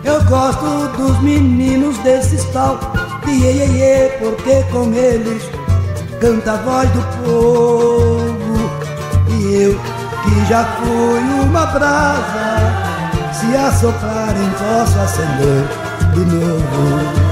Eu 0.03 0.23
gosto 0.25 0.87
dos 0.97 1.21
meninos 1.21 1.97
desses 1.99 2.43
tal, 2.51 2.79
de 3.25 4.09
porque 4.19 4.63
com 4.71 4.93
eles 4.93 5.43
canta 6.19 6.53
a 6.53 6.57
voz 6.57 6.89
do 6.91 7.01
povo. 7.23 8.41
E 9.29 9.63
eu, 9.63 9.79
que 10.23 10.45
já 10.49 10.65
fui 10.65 11.19
uma 11.43 11.65
brasa, 11.67 13.31
se 13.33 13.55
assoplarem 13.55 14.49
posso 14.59 14.99
acender 14.99 15.67
de 16.13 16.19
novo. 16.35 17.30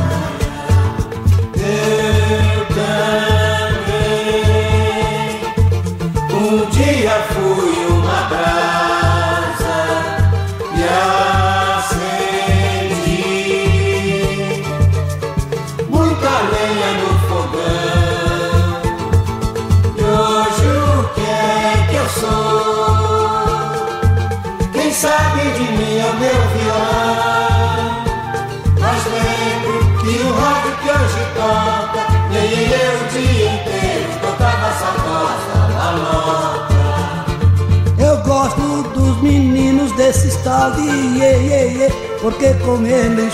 Desses 40.60 40.70
tal 40.70 40.72
de 40.72 40.82
iê, 40.82 41.38
iê, 41.38 41.72
iê, 41.78 41.90
porque 42.22 42.54
com 42.66 42.86
eles 42.86 43.34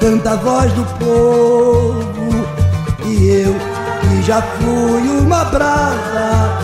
canta 0.00 0.32
a 0.32 0.36
voz 0.36 0.72
do 0.72 0.84
povo. 0.98 2.02
E 3.04 3.28
eu, 3.28 3.54
que 4.00 4.22
já 4.22 4.42
fui 4.42 5.08
uma 5.20 5.44
brasa, 5.44 6.58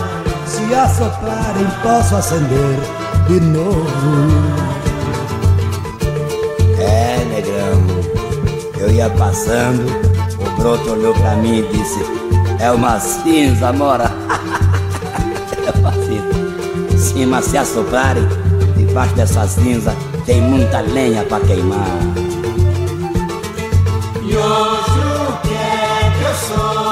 se 0.45 0.73
assoplarem 0.73 1.67
posso 1.81 2.15
acender 2.15 2.79
de 3.27 3.39
novo. 3.39 3.85
É, 6.79 7.25
negrão, 7.25 7.83
eu 8.79 8.91
ia 8.91 9.09
passando, 9.11 9.85
o 10.39 10.61
broto 10.61 10.91
olhou 10.91 11.13
pra 11.13 11.35
mim 11.35 11.59
e 11.59 11.77
disse: 11.77 11.99
É 12.59 12.71
uma 12.71 12.99
cinza, 12.99 13.71
mora. 13.71 14.11
é 15.67 15.71
fácil. 15.81 16.97
Sim, 16.97 17.25
mas 17.27 17.45
se 17.45 17.57
assoplarem 17.57 18.48
Debaixo 18.89 19.13
dessa 19.13 19.47
cinza 19.47 19.95
tem 20.25 20.41
muita 20.41 20.81
lenha 20.81 21.23
pra 21.23 21.39
queimar. 21.41 21.85
E 24.23 24.35
hoje 24.35 24.99
o 25.29 25.37
que 25.43 25.53
é 25.53 26.11
que 26.17 26.25
eu 26.25 26.35
sou? 26.35 26.88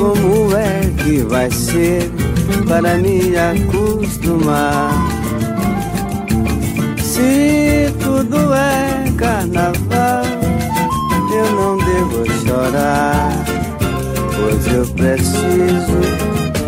Como 0.00 0.56
é 0.56 0.80
que 1.04 1.18
vai 1.24 1.50
ser 1.50 2.10
para 2.66 2.96
me 2.96 3.36
acostumar? 3.36 4.90
Se 7.02 7.92
tudo 8.00 8.54
é 8.54 9.04
carnaval, 9.18 10.24
eu 11.30 11.52
não 11.52 11.76
devo 11.76 12.24
chorar, 12.42 13.30
pois 14.36 14.66
eu 14.72 14.86
preciso 14.94 16.00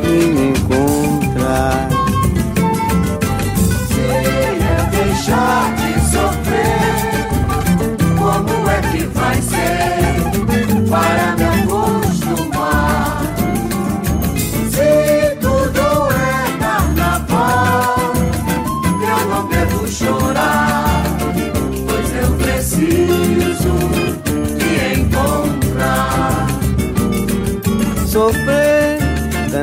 me 0.04 0.50
encontrar. 0.50 1.88
Se 3.88 4.00
eu 4.68 5.06
deixar 5.06 5.71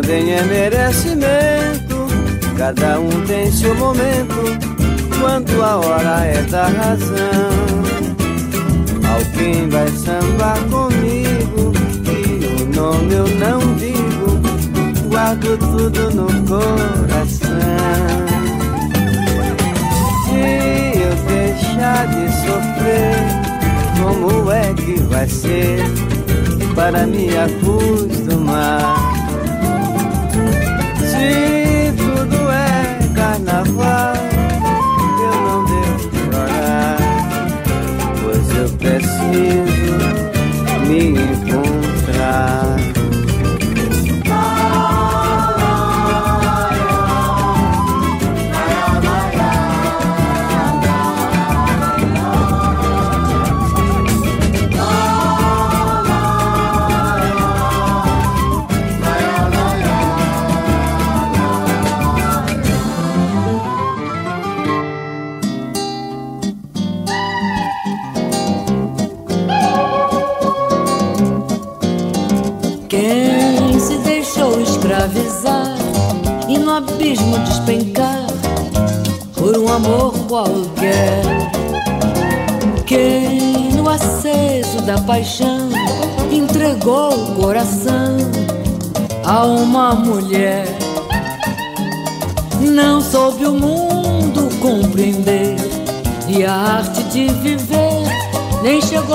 também 0.01 0.31
é 0.31 0.41
merecimento. 0.43 2.07
Cada 2.57 2.99
um 2.99 3.09
tem 3.25 3.51
seu 3.51 3.75
momento, 3.75 4.57
quando 5.19 5.61
a 5.61 5.77
hora 5.77 6.25
é 6.25 6.41
da 6.43 6.67
razão. 6.67 7.49
Alguém 9.13 9.67
vai 9.69 9.87
sambar 9.89 10.57
comigo, 10.69 11.73
e 12.05 12.61
o 12.61 12.65
nome 12.73 13.13
eu 13.13 13.27
não 13.37 13.59
digo, 13.75 14.39
guardo 15.09 15.57
tudo 15.57 16.11
no 16.11 16.27
coração. 16.47 17.49
Se 20.25 20.99
eu 20.99 21.15
deixar 21.27 22.07
de 22.07 22.31
sofrer, 22.45 23.15
como 24.01 24.51
é 24.51 24.73
que 24.73 25.01
vai 25.03 25.27
ser 25.27 25.79
para 26.75 27.05
me 27.05 27.29
acostumar? 27.37 27.78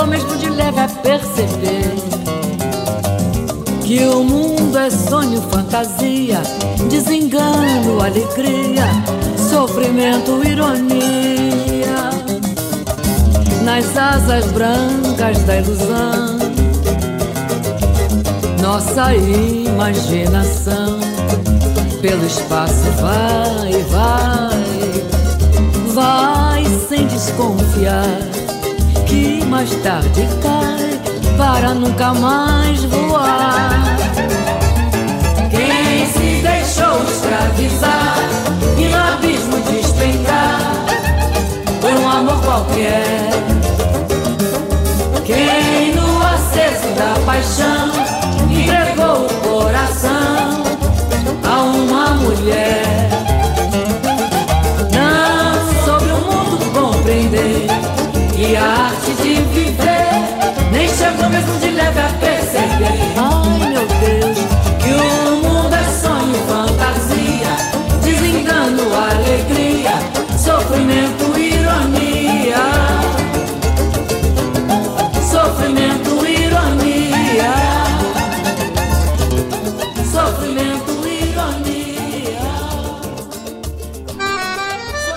Mesmo 0.06 0.36
de 0.36 0.48
leve 0.50 0.80
a 0.80 0.88
perceber 0.88 1.92
que 3.82 3.98
o 4.04 4.24
mundo 4.24 4.78
é 4.78 4.90
sonho, 4.90 5.40
fantasia, 5.42 6.40
desengano, 6.88 8.00
alegria, 8.00 8.86
sofrimento, 9.50 10.42
ironia. 10.46 12.10
Nas 13.62 13.96
asas 13.96 14.46
brancas 14.52 15.38
da 15.44 15.56
ilusão, 15.58 16.38
nossa 18.60 19.14
imaginação 19.14 20.98
pelo 22.00 22.26
espaço 22.26 22.90
vai, 23.00 23.82
vai, 23.90 24.64
vai 25.94 26.64
sem 26.88 27.06
desconfiar 27.06 28.34
mais 29.54 29.70
tarde 29.84 30.28
cai 30.42 31.00
para 31.38 31.74
nunca 31.74 32.12
mais 32.12 32.82
voar. 32.86 33.84
Quem 35.48 36.06
se 36.06 36.42
deixou 36.42 37.04
escravizar 37.04 38.16
e 38.76 38.88
no 38.88 38.96
abismo 38.96 39.60
despencar 39.70 40.58
por 41.80 41.92
um 41.92 42.08
amor 42.08 42.40
qualquer. 42.42 43.30
Quem 45.24 45.94
no 45.94 46.20
acesso 46.20 46.88
da 46.98 47.14
paixão 47.24 47.92
entregou 48.50 49.26
o 49.26 49.62
coração 49.62 50.64
a 51.48 51.62
uma 51.62 52.06
mulher. 52.14 53.08
Não 54.90 55.84
sobre 55.84 56.10
o 56.10 56.16
mundo 56.16 56.58
compreender 56.72 57.68
e 58.36 58.56
a 58.56 58.64
arte 58.64 59.03
mesmo 61.34 61.58
de 61.58 61.70
leve 61.72 62.03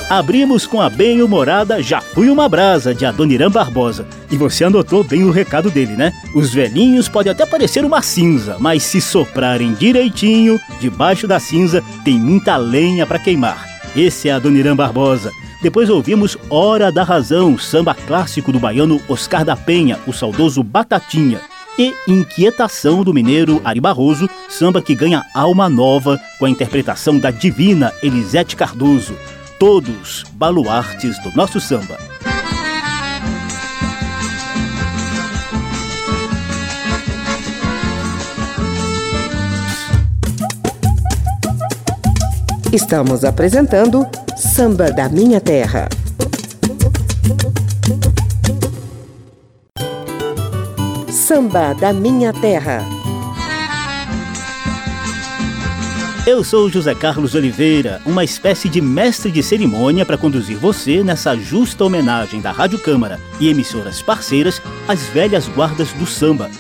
Abrimos 0.10 0.66
com 0.66 0.82
a 0.82 0.90
bem-humorada 0.90 1.84
Já 1.84 2.00
Fui 2.00 2.30
Uma 2.30 2.48
Brasa, 2.48 2.96
de 2.96 3.06
Adoniran 3.06 3.52
Barbosa. 3.52 4.08
E 4.32 4.38
você 4.38 4.64
anotou 4.64 5.04
bem 5.04 5.26
o 5.26 5.32
recado 5.32 5.70
dele, 5.70 5.98
né? 5.98 6.14
Os 6.34 6.54
velhinhos 6.54 7.10
podem 7.10 7.30
até 7.30 7.46
parecer 7.46 7.84
uma 7.84 8.02
cinza, 8.02 8.56
mas 8.58 8.84
se 8.84 9.02
soprarem 9.02 9.74
direitinho, 9.74 10.58
debaixo 10.80 11.28
da 11.28 11.42
cinza 11.42 11.84
tem 12.06 12.18
muita 12.18 12.56
lenha 12.56 13.06
para 13.06 13.20
queimar. 13.20 13.68
Esse 13.98 14.30
é 14.30 14.32
Adoniran 14.32 14.78
Barbosa. 14.78 15.30
Depois 15.62 15.90
ouvimos 15.90 16.38
Hora 16.50 16.90
da 16.90 17.04
Razão, 17.04 17.58
samba 17.58 17.94
clássico 17.94 18.50
do 18.50 18.60
baiano 18.60 19.02
Oscar 19.10 19.44
da 19.44 19.58
Penha, 19.58 20.00
o 20.08 20.14
saudoso 20.14 20.64
Batatinha. 20.64 21.42
E 21.78 21.94
Inquietação 22.08 23.04
do 23.04 23.14
mineiro 23.14 23.62
Ari 23.66 23.82
Barroso, 23.82 24.30
samba 24.48 24.82
que 24.82 24.96
ganha 24.96 25.26
alma 25.36 25.68
nova 25.68 26.18
com 26.40 26.46
a 26.46 26.50
interpretação 26.50 27.20
da 27.20 27.30
divina 27.30 27.92
Elisete 28.02 28.56
Cardoso 28.56 29.14
todos 29.60 30.24
baluartes 30.34 31.18
do 31.24 31.36
nosso 31.36 31.60
samba. 31.60 31.98
Estamos 42.72 43.24
apresentando 43.24 44.08
Samba 44.36 44.92
da 44.92 45.10
Minha 45.10 45.42
Terra. 45.42 45.90
Samba 51.10 51.74
da 51.74 51.92
Minha 51.92 52.32
Terra. 52.34 52.97
Eu 56.28 56.44
sou 56.44 56.70
José 56.70 56.94
Carlos 56.94 57.36
Oliveira, 57.36 58.02
uma 58.06 58.22
espécie 58.22 58.68
de 58.68 58.82
mestre 58.82 59.32
de 59.32 59.42
cerimônia 59.42 60.06
para 60.06 60.18
conduzir 60.18 60.58
você 60.58 61.02
nessa 61.02 61.34
justa 61.38 61.86
homenagem 61.86 62.42
da 62.42 62.52
Rádio 62.52 62.78
Câmara 62.80 63.18
e 63.40 63.48
emissoras 63.48 64.02
parceiras 64.02 64.62
às 64.90 65.04
velhas 65.04 65.48
guardas 65.48 65.94
do 65.94 66.06
samba. 66.06 66.52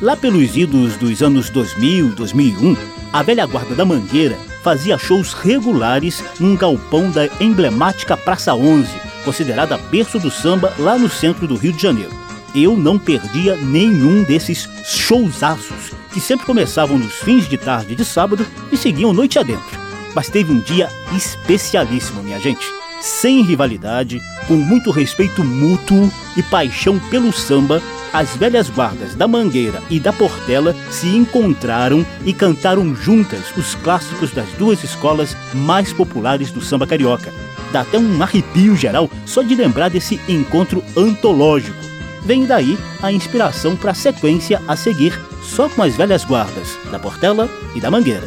Lá 0.00 0.16
pelos 0.16 0.56
idos 0.56 0.96
dos 0.96 1.24
anos 1.24 1.50
2000, 1.50 2.10
2001, 2.10 2.76
a 3.12 3.20
velha 3.24 3.44
guarda 3.46 3.74
da 3.74 3.84
Mangueira 3.84 4.38
fazia 4.62 4.96
shows 4.96 5.32
regulares 5.32 6.22
num 6.38 6.54
galpão 6.54 7.10
da 7.10 7.26
emblemática 7.40 8.16
Praça 8.16 8.54
11, 8.54 8.88
considerada 9.24 9.76
berço 9.76 10.20
do 10.20 10.30
samba 10.30 10.72
lá 10.78 10.96
no 10.96 11.08
centro 11.08 11.48
do 11.48 11.56
Rio 11.56 11.72
de 11.72 11.82
Janeiro. 11.82 12.12
Eu 12.54 12.76
não 12.76 12.96
perdia 12.96 13.56
nenhum 13.56 14.22
desses 14.22 14.68
showzaços 14.84 16.05
que 16.16 16.20
sempre 16.22 16.46
começavam 16.46 16.96
nos 16.96 17.12
fins 17.12 17.46
de 17.46 17.58
tarde 17.58 17.94
de 17.94 18.02
sábado 18.02 18.46
e 18.72 18.76
seguiam 18.78 19.12
noite 19.12 19.38
adentro. 19.38 19.78
Mas 20.14 20.30
teve 20.30 20.50
um 20.50 20.58
dia 20.58 20.88
especialíssimo, 21.14 22.22
minha 22.22 22.40
gente. 22.40 22.66
Sem 23.02 23.42
rivalidade, 23.42 24.18
com 24.48 24.54
muito 24.54 24.90
respeito 24.90 25.44
mútuo 25.44 26.10
e 26.34 26.42
paixão 26.42 26.98
pelo 27.10 27.30
samba, 27.34 27.82
as 28.14 28.34
velhas 28.34 28.70
guardas 28.70 29.14
da 29.14 29.28
Mangueira 29.28 29.82
e 29.90 30.00
da 30.00 30.10
Portela 30.10 30.74
se 30.90 31.06
encontraram 31.08 32.04
e 32.24 32.32
cantaram 32.32 32.96
juntas 32.96 33.54
os 33.54 33.74
clássicos 33.74 34.32
das 34.32 34.48
duas 34.58 34.82
escolas 34.82 35.36
mais 35.52 35.92
populares 35.92 36.50
do 36.50 36.62
samba 36.62 36.86
carioca. 36.86 37.30
Dá 37.70 37.82
até 37.82 37.98
um 37.98 38.22
arrepio 38.22 38.74
geral 38.74 39.10
só 39.26 39.42
de 39.42 39.54
lembrar 39.54 39.90
desse 39.90 40.18
encontro 40.26 40.82
antológico. 40.96 41.85
Vem 42.26 42.44
daí 42.44 42.76
a 43.00 43.12
inspiração 43.12 43.76
para 43.76 43.92
a 43.92 43.94
sequência 43.94 44.60
a 44.66 44.74
seguir, 44.74 45.16
só 45.44 45.68
com 45.68 45.80
as 45.80 45.94
velhas 45.94 46.24
guardas, 46.24 46.76
da 46.90 46.98
Portela 46.98 47.48
e 47.72 47.80
da 47.80 47.88
Mangueira. 47.88 48.26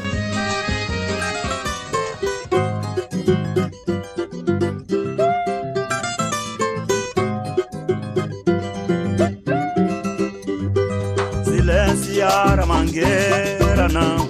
Silenciar 11.44 12.58
a 12.58 12.66
mangueira, 12.66 13.90
não, 13.92 14.30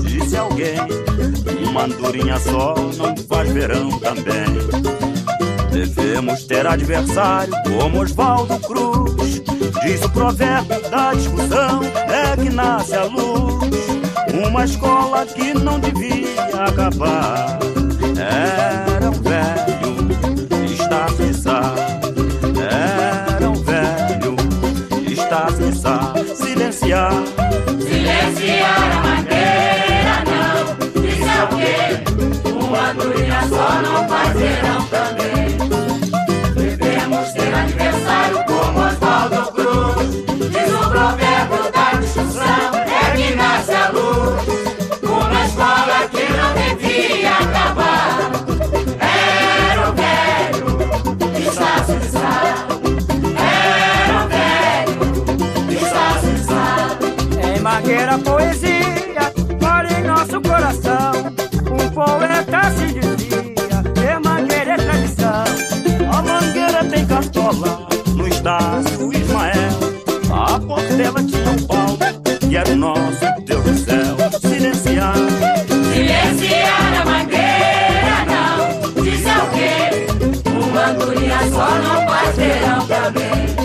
disse 0.00 0.36
alguém. 0.36 0.78
Uma 1.68 1.86
andorinha 1.86 2.38
só 2.38 2.72
não 2.96 3.16
faz 3.16 3.50
verão 3.52 3.98
também. 3.98 5.17
Devemos 5.78 6.42
ter 6.42 6.66
adversário 6.66 7.54
como 7.62 8.02
Oswaldo 8.02 8.58
Cruz. 8.58 9.40
Diz 9.84 10.02
o 10.02 10.10
provérbio 10.10 10.80
da 10.90 11.14
discussão: 11.14 11.82
é 11.84 12.36
que 12.36 12.50
nasce 12.50 12.96
a 12.96 13.04
luz. 13.04 13.86
Uma 14.44 14.64
escola 14.64 15.24
que 15.24 15.54
não 15.54 15.78
devia 15.78 16.26
acabar. 16.66 17.60
Era 18.16 19.08
um 19.08 19.22
velho 19.22 20.66
estafizado. 20.72 21.80
Era 23.36 23.48
um 23.48 23.62
velho 23.62 24.34
estafizado. 25.12 26.36
Silenciar. 26.36 27.12
Silenciar 27.80 29.07
Miami. 82.98 83.57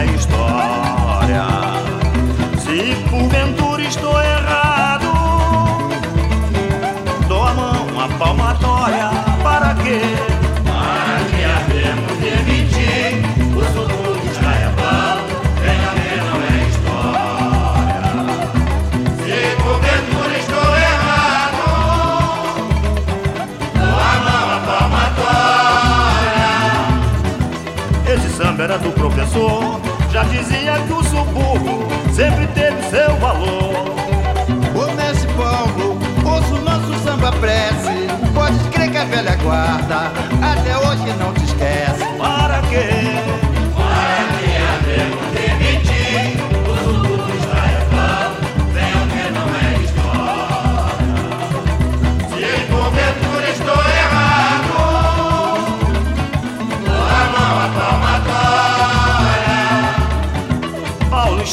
É 0.00 0.06
história. 0.06 1.44
Se 2.58 2.94
porventura 3.10 3.82
estou 3.82 4.20
errado, 4.22 5.10
dou 7.28 7.42
a 7.42 7.54
mão, 7.54 8.00
a 8.00 8.08
palmatória, 8.08 9.10
para 9.42 9.74
quê? 9.74 10.00
Para 10.64 11.24
que 11.28 11.44
havemos 11.44 12.16
de 12.18 12.30
mentir, 12.48 13.12
o 13.54 13.62
subúrbio 13.72 14.30
está 14.30 14.52
é 14.52 14.68
bom, 14.78 15.16
venham 15.60 15.92
ver, 15.96 16.18
não 16.28 16.38
é 16.48 16.56
história. 16.70 18.08
Se 19.18 19.36
porventura 19.62 20.34
estou 20.38 20.70
errado, 20.76 21.60
Esse 28.12 28.28
samba 28.36 28.62
era 28.64 28.78
do 28.78 28.90
professor, 28.92 29.89
já 30.20 30.24
dizia 30.24 30.72
que 30.86 30.92
o 30.92 31.02
subúrbio 31.04 31.88
sempre 32.12 32.46
teve 32.48 32.82
seu 32.90 33.16
valor. 33.16 33.74
Ô 34.74 34.94
mestre 34.94 35.32
Paulo, 35.34 35.98
ouça 36.24 36.54
o 36.54 36.60
nosso 36.60 36.94
samba 37.02 37.32
prece. 37.32 38.06
Pode 38.34 38.58
crer 38.70 38.90
que 38.90 38.98
a 38.98 39.04
velha 39.04 39.36
guarda 39.36 40.12
até 40.42 40.76
hoje 40.76 41.12
não 41.18 41.32
te 41.32 41.44
esquece. 41.44 42.04
Para 42.18 42.60
quê? 42.68 43.59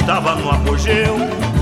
Estava 0.07 0.35
no 0.35 0.49
apogeu, 0.49 1.17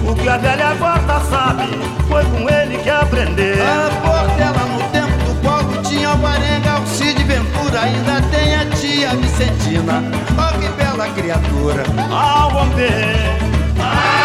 o 0.08 0.14
que 0.14 0.30
a 0.30 0.38
velha 0.38 0.76
guarda 0.76 1.20
sabe, 1.22 1.64
foi 2.08 2.24
com 2.26 2.48
ele 2.48 2.78
que 2.78 2.92
aprendeu. 2.92 3.56
A 3.60 3.90
Portela 4.06 4.66
no 4.68 4.84
tempo 4.92 5.18
do 5.24 5.42
Paulo 5.42 5.82
tinha 5.82 6.12
o 6.12 6.18
Barenga, 6.18 6.74
Alcide 6.74 7.24
Ventura, 7.24 7.82
ainda 7.82 8.22
tem 8.30 8.56
a 8.56 8.66
tia 8.76 9.16
Vicentina. 9.16 10.04
Oh, 10.38 10.60
que 10.60 10.68
bela 10.74 11.08
criatura. 11.16 11.84
Ao 12.12 12.52
romper, 12.52 13.16
ao 13.80 14.25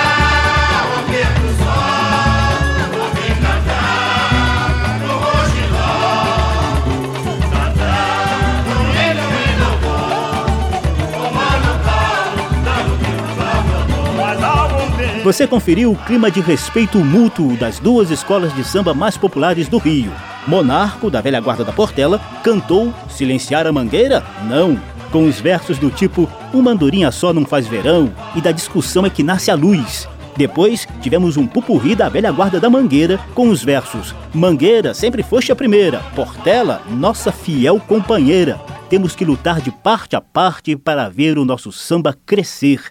Você 15.30 15.46
conferiu 15.46 15.92
o 15.92 15.96
clima 15.96 16.28
de 16.28 16.40
respeito 16.40 16.98
mútuo 16.98 17.56
das 17.56 17.78
duas 17.78 18.10
escolas 18.10 18.52
de 18.52 18.64
samba 18.64 18.92
mais 18.92 19.16
populares 19.16 19.68
do 19.68 19.78
Rio. 19.78 20.10
Monarco, 20.44 21.08
da 21.08 21.20
velha 21.20 21.40
guarda 21.40 21.62
da 21.62 21.72
Portela, 21.72 22.20
cantou 22.42 22.92
Silenciar 23.08 23.64
a 23.64 23.70
Mangueira? 23.70 24.24
Não. 24.48 24.76
Com 25.12 25.28
os 25.28 25.38
versos 25.38 25.78
do 25.78 25.88
tipo 25.88 26.28
Uma 26.52 26.72
andorinha 26.72 27.12
só 27.12 27.32
não 27.32 27.44
faz 27.44 27.68
verão 27.68 28.12
e 28.34 28.40
da 28.40 28.50
discussão 28.50 29.06
é 29.06 29.08
que 29.08 29.22
nasce 29.22 29.52
a 29.52 29.54
luz. 29.54 30.08
Depois 30.36 30.88
tivemos 31.00 31.36
um 31.36 31.46
pupurri 31.46 31.94
da 31.94 32.08
velha 32.08 32.32
guarda 32.32 32.58
da 32.58 32.68
Mangueira 32.68 33.16
com 33.32 33.50
os 33.50 33.62
versos 33.62 34.12
Mangueira 34.34 34.94
sempre 34.94 35.22
foste 35.22 35.52
a 35.52 35.56
primeira, 35.56 36.00
Portela, 36.16 36.82
nossa 36.90 37.30
fiel 37.30 37.78
companheira. 37.78 38.60
Temos 38.88 39.14
que 39.14 39.24
lutar 39.24 39.60
de 39.60 39.70
parte 39.70 40.16
a 40.16 40.20
parte 40.20 40.74
para 40.74 41.08
ver 41.08 41.38
o 41.38 41.44
nosso 41.44 41.70
samba 41.70 42.18
crescer. 42.26 42.82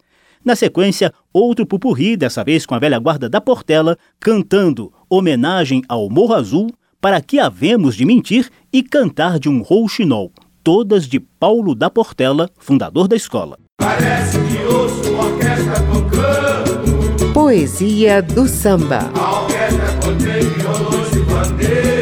Na 0.43 0.55
sequência, 0.55 1.13
outro 1.33 1.65
pupurri, 1.65 2.15
dessa 2.15 2.43
vez 2.43 2.65
com 2.65 2.73
a 2.73 2.79
velha 2.79 2.97
guarda 2.97 3.29
da 3.29 3.41
Portela, 3.41 3.97
cantando 4.19 4.91
homenagem 5.09 5.81
ao 5.87 6.09
Morro 6.09 6.33
Azul, 6.33 6.69
para 7.01 7.21
que 7.21 7.39
havemos 7.39 7.95
de 7.95 8.05
mentir 8.05 8.49
e 8.71 8.81
cantar 8.81 9.39
de 9.39 9.49
um 9.49 9.61
rouxinol, 9.61 10.31
todas 10.63 11.07
de 11.07 11.19
Paulo 11.19 11.75
da 11.75 11.89
Portela, 11.89 12.49
fundador 12.57 13.07
da 13.07 13.15
escola. 13.15 13.57
Parece 13.79 14.37
que 14.37 14.63
ouço 14.65 15.11
uma 15.11 15.25
orquestra 15.25 15.75
tocando. 15.91 17.33
Poesia 17.33 18.21
do 18.21 18.47
samba. 18.47 19.11
A 19.15 19.41
orquestra 19.41 19.93
contém 20.03 20.41
violões 20.41 21.15
e 21.15 21.19
pandeiro. 21.25 21.98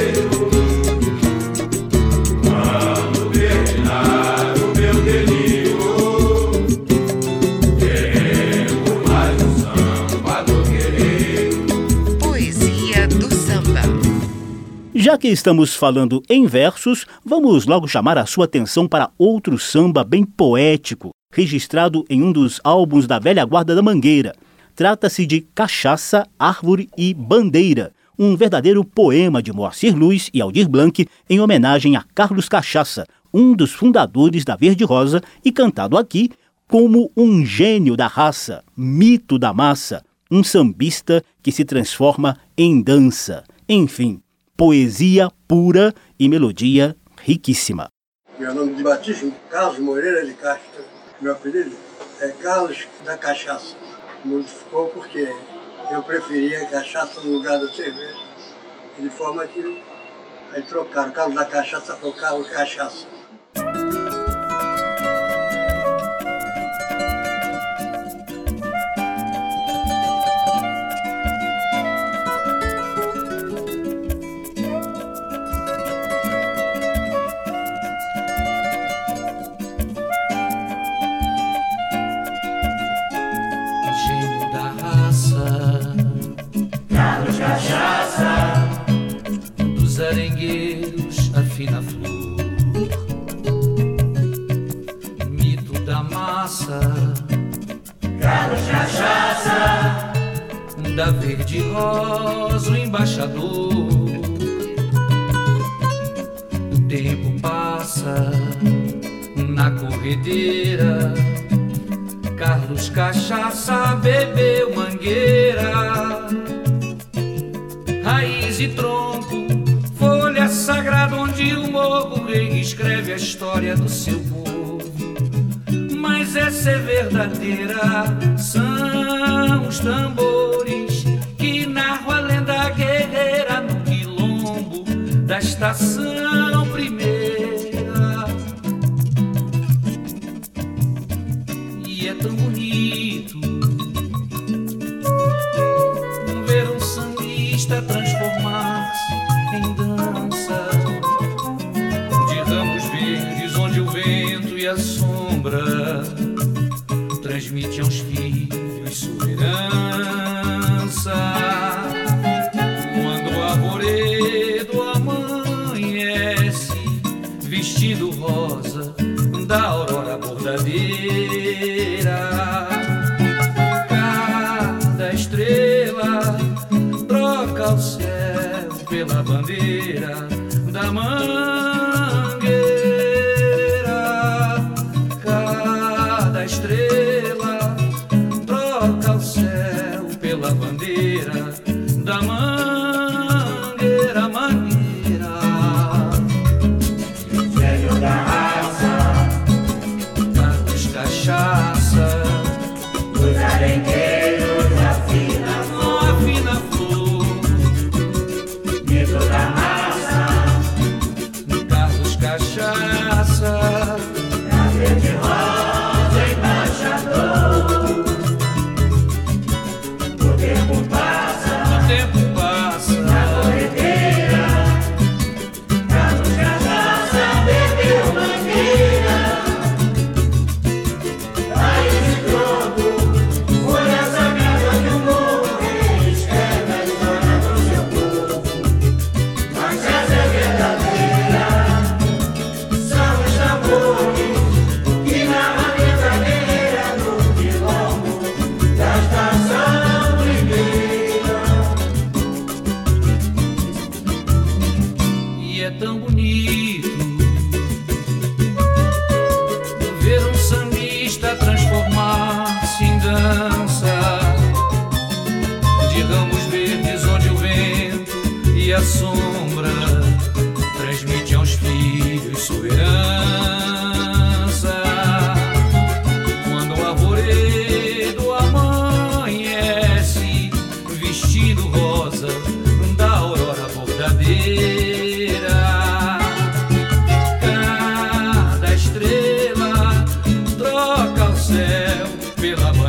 Já 15.08 15.18
que 15.18 15.30
estamos 15.30 15.74
falando 15.74 16.22
em 16.30 16.46
versos, 16.46 17.06
vamos 17.24 17.66
logo 17.66 17.88
chamar 17.88 18.18
a 18.18 18.26
sua 18.26 18.44
atenção 18.44 18.86
para 18.86 19.10
outro 19.18 19.58
samba 19.58 20.04
bem 20.04 20.26
poético, 20.26 21.12
registrado 21.34 22.04
em 22.10 22.22
um 22.22 22.30
dos 22.30 22.60
álbuns 22.62 23.08
da 23.08 23.18
velha 23.18 23.46
guarda 23.46 23.74
da 23.74 23.82
Mangueira. 23.82 24.36
Trata-se 24.76 25.26
de 25.26 25.40
Cachaça, 25.56 26.28
Árvore 26.38 26.90
e 26.98 27.14
Bandeira, 27.14 27.94
um 28.20 28.36
verdadeiro 28.36 28.84
poema 28.84 29.42
de 29.42 29.54
Moacir 29.54 29.96
Luz 29.96 30.30
e 30.34 30.42
Aldir 30.42 30.68
Blanc 30.68 31.08
em 31.30 31.40
homenagem 31.40 31.96
a 31.96 32.04
Carlos 32.14 32.50
Cachaça, 32.50 33.08
um 33.34 33.56
dos 33.56 33.72
fundadores 33.72 34.44
da 34.44 34.58
Verde 34.58 34.84
Rosa 34.84 35.22
e 35.42 35.54
cantado 35.54 35.98
aqui 35.98 36.32
como 36.68 37.10
um 37.16 37.46
gênio 37.46 37.96
da 37.96 38.08
raça, 38.08 38.62
mito 38.76 39.40
da 39.40 39.54
massa, 39.54 40.04
um 40.30 40.44
sambista 40.44 41.24
que 41.42 41.54
se 41.54 41.64
transforma 41.64 42.36
em 42.58 42.82
dança. 42.82 43.46
Enfim, 43.70 44.22
poesia 44.58 45.30
pura 45.48 45.94
e 46.20 46.28
melodia 46.28 46.98
riquíssima. 47.22 47.90
Meu 48.40 48.56
nome 48.56 48.74
de 48.74 48.82
batismo, 48.82 49.32
Carlos 49.52 49.78
Moreira 49.78 50.26
de 50.26 50.34
Castro. 50.34 50.84
Meu 51.22 51.34
apelido 51.34 51.76
é 52.20 52.30
Carlos 52.30 52.88
da 53.06 53.16
Cachaça. 53.16 53.76
Modificou 54.26 54.88
porque 54.90 55.32
eu 55.92 56.02
preferia 56.02 56.66
cachaça 56.66 57.22
no 57.22 57.34
lugar 57.34 57.60
da 57.60 57.68
cerveja. 57.68 58.18
De 58.98 59.10
forma 59.12 59.46
que 59.46 59.84
aí 60.52 60.64
trocaram 60.64 61.12
Carlos 61.12 61.36
da 61.36 61.46
Cachaça 61.46 61.96
por 61.98 62.16
Carlos 62.16 62.50
Cachaça. 62.50 63.06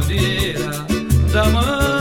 bandeira 0.01 0.87
da 1.33 1.45
mãe. 1.47 1.98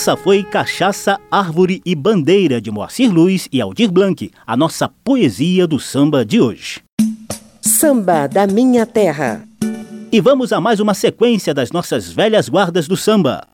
Essa 0.00 0.16
foi 0.16 0.42
Cachaça, 0.42 1.20
Árvore 1.30 1.82
e 1.84 1.94
Bandeira 1.94 2.58
de 2.58 2.70
Moacir 2.70 3.12
Luiz 3.12 3.46
e 3.52 3.60
Aldir 3.60 3.92
Blanc, 3.92 4.30
a 4.46 4.56
nossa 4.56 4.88
poesia 4.88 5.66
do 5.66 5.78
samba 5.78 6.24
de 6.24 6.40
hoje. 6.40 6.80
Samba 7.60 8.26
da 8.26 8.46
Minha 8.46 8.86
Terra. 8.86 9.44
E 10.10 10.18
vamos 10.18 10.54
a 10.54 10.60
mais 10.60 10.80
uma 10.80 10.94
sequência 10.94 11.52
das 11.52 11.70
nossas 11.70 12.10
velhas 12.10 12.48
guardas 12.48 12.88
do 12.88 12.96
samba. 12.96 13.46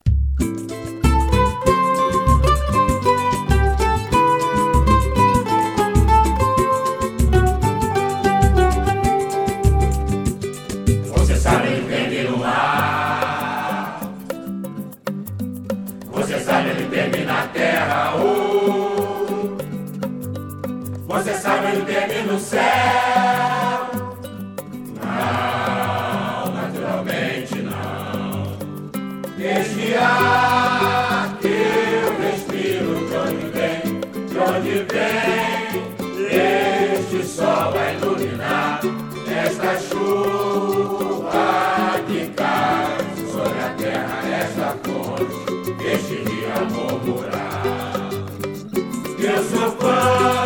Oh. 50.09 50.36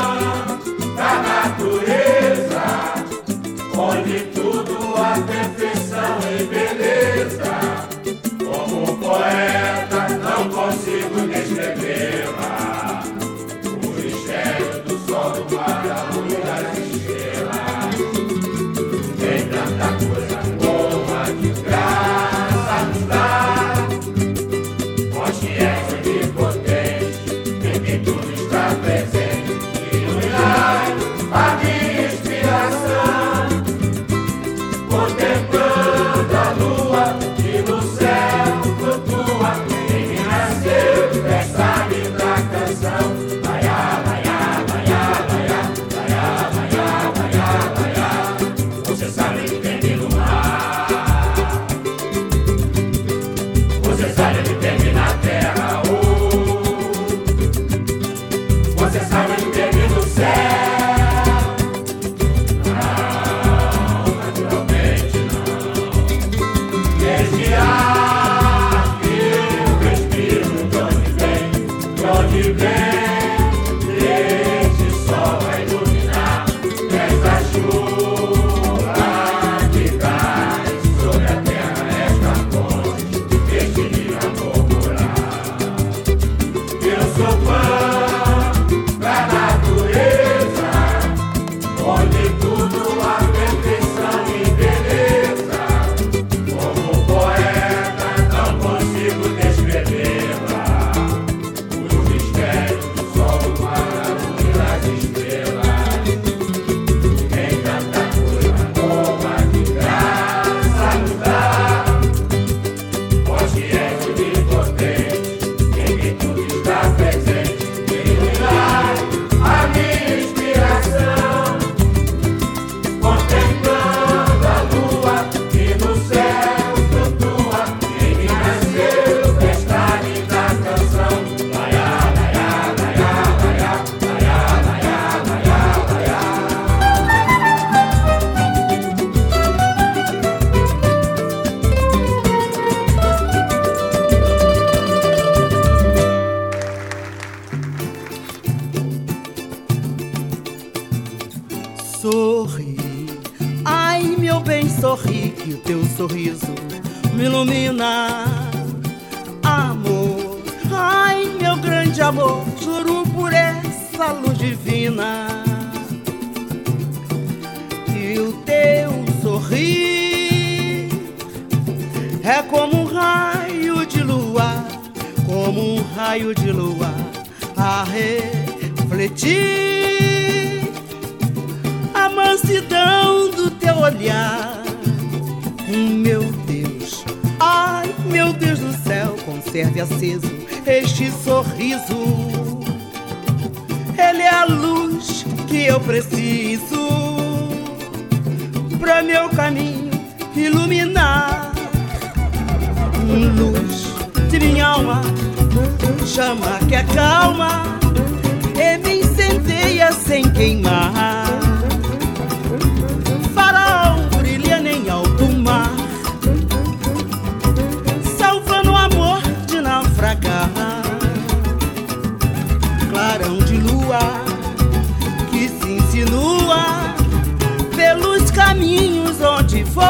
Onde 229.23 229.65
for. 229.65 229.81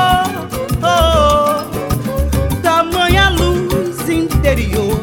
Oh, 0.83 1.63
tamanha 2.61 3.29
luz 3.29 4.09
interior 4.09 4.99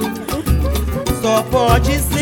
só 1.22 1.42
pode 1.44 1.98
ser 1.98 2.17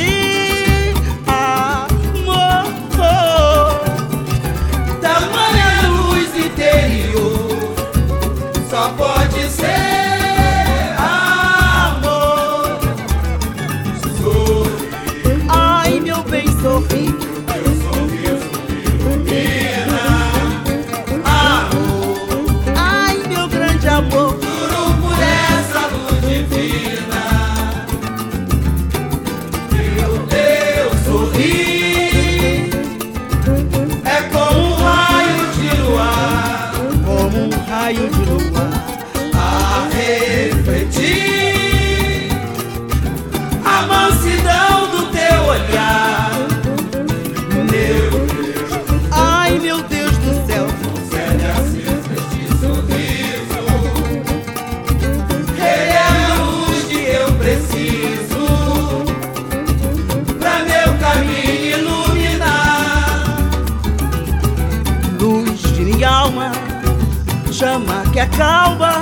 que 68.17 68.21
acalma 68.21 68.93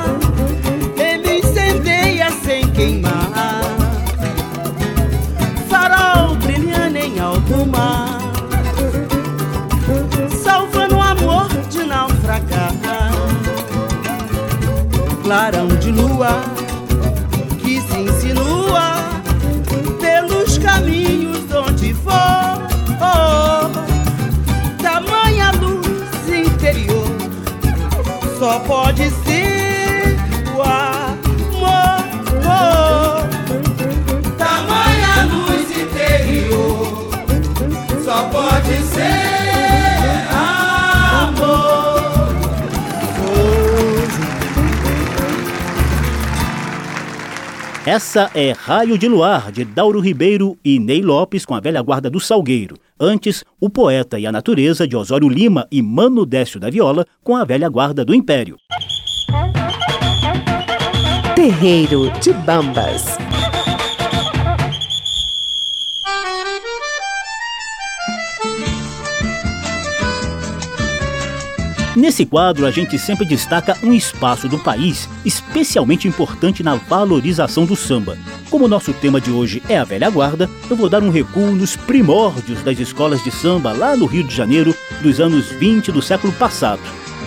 e 0.96 1.18
me 1.18 1.38
incendeia 1.38 2.32
sem 2.32 2.68
queimar. 2.72 3.60
Farol 5.68 6.34
brilhando 6.34 6.98
em 6.98 7.20
alto 7.20 7.64
mar, 7.64 8.18
salvando 10.42 10.96
o 10.96 11.00
amor 11.00 11.46
de 11.70 11.84
naufragar. 11.84 12.72
Clarão 15.22 15.68
de 15.68 15.92
lua 15.92 16.53
só 28.54 28.60
pode 28.60 29.10
ser 29.10 30.16
o 30.54 30.62
amor. 30.62 32.04
Tamanha 34.38 35.24
luz 35.28 35.70
interior 35.76 37.10
só 38.04 38.28
pode 38.28 38.76
ser 38.82 40.28
amor. 40.30 41.64
Essa 47.84 48.30
é 48.36 48.52
Raio 48.52 48.96
de 48.96 49.08
Luar, 49.08 49.50
de 49.50 49.64
Dauro 49.64 49.98
Ribeiro 49.98 50.56
e 50.64 50.78
Ney 50.78 51.02
Lopes 51.02 51.44
com 51.44 51.56
a 51.56 51.60
velha 51.60 51.82
guarda 51.82 52.08
do 52.08 52.20
Salgueiro. 52.20 52.83
Antes, 52.98 53.44
O 53.60 53.68
Poeta 53.68 54.18
e 54.18 54.26
a 54.26 54.30
Natureza, 54.30 54.86
de 54.86 54.96
Osório 54.96 55.28
Lima 55.28 55.66
e 55.70 55.82
Mano 55.82 56.24
Décio 56.24 56.60
da 56.60 56.70
Viola, 56.70 57.04
com 57.22 57.36
a 57.36 57.44
velha 57.44 57.68
guarda 57.68 58.04
do 58.04 58.14
Império. 58.14 58.56
Terreiro 61.34 62.10
de 62.20 62.32
Bambas. 62.32 63.23
Nesse 71.96 72.26
quadro, 72.26 72.66
a 72.66 72.72
gente 72.72 72.98
sempre 72.98 73.24
destaca 73.24 73.78
um 73.80 73.92
espaço 73.92 74.48
do 74.48 74.58
país 74.58 75.08
especialmente 75.24 76.08
importante 76.08 76.60
na 76.60 76.74
valorização 76.74 77.64
do 77.64 77.76
samba. 77.76 78.18
Como 78.50 78.64
o 78.64 78.68
nosso 78.68 78.92
tema 78.92 79.20
de 79.20 79.30
hoje 79.30 79.62
é 79.68 79.78
a 79.78 79.84
velha 79.84 80.10
guarda, 80.10 80.50
eu 80.68 80.76
vou 80.76 80.88
dar 80.88 81.04
um 81.04 81.10
recuo 81.10 81.52
nos 81.52 81.76
primórdios 81.76 82.62
das 82.62 82.80
escolas 82.80 83.22
de 83.22 83.30
samba 83.30 83.72
lá 83.72 83.96
no 83.96 84.06
Rio 84.06 84.24
de 84.24 84.34
Janeiro 84.34 84.74
dos 85.02 85.20
anos 85.20 85.46
20 85.50 85.92
do 85.92 86.02
século 86.02 86.32
passado. 86.32 86.82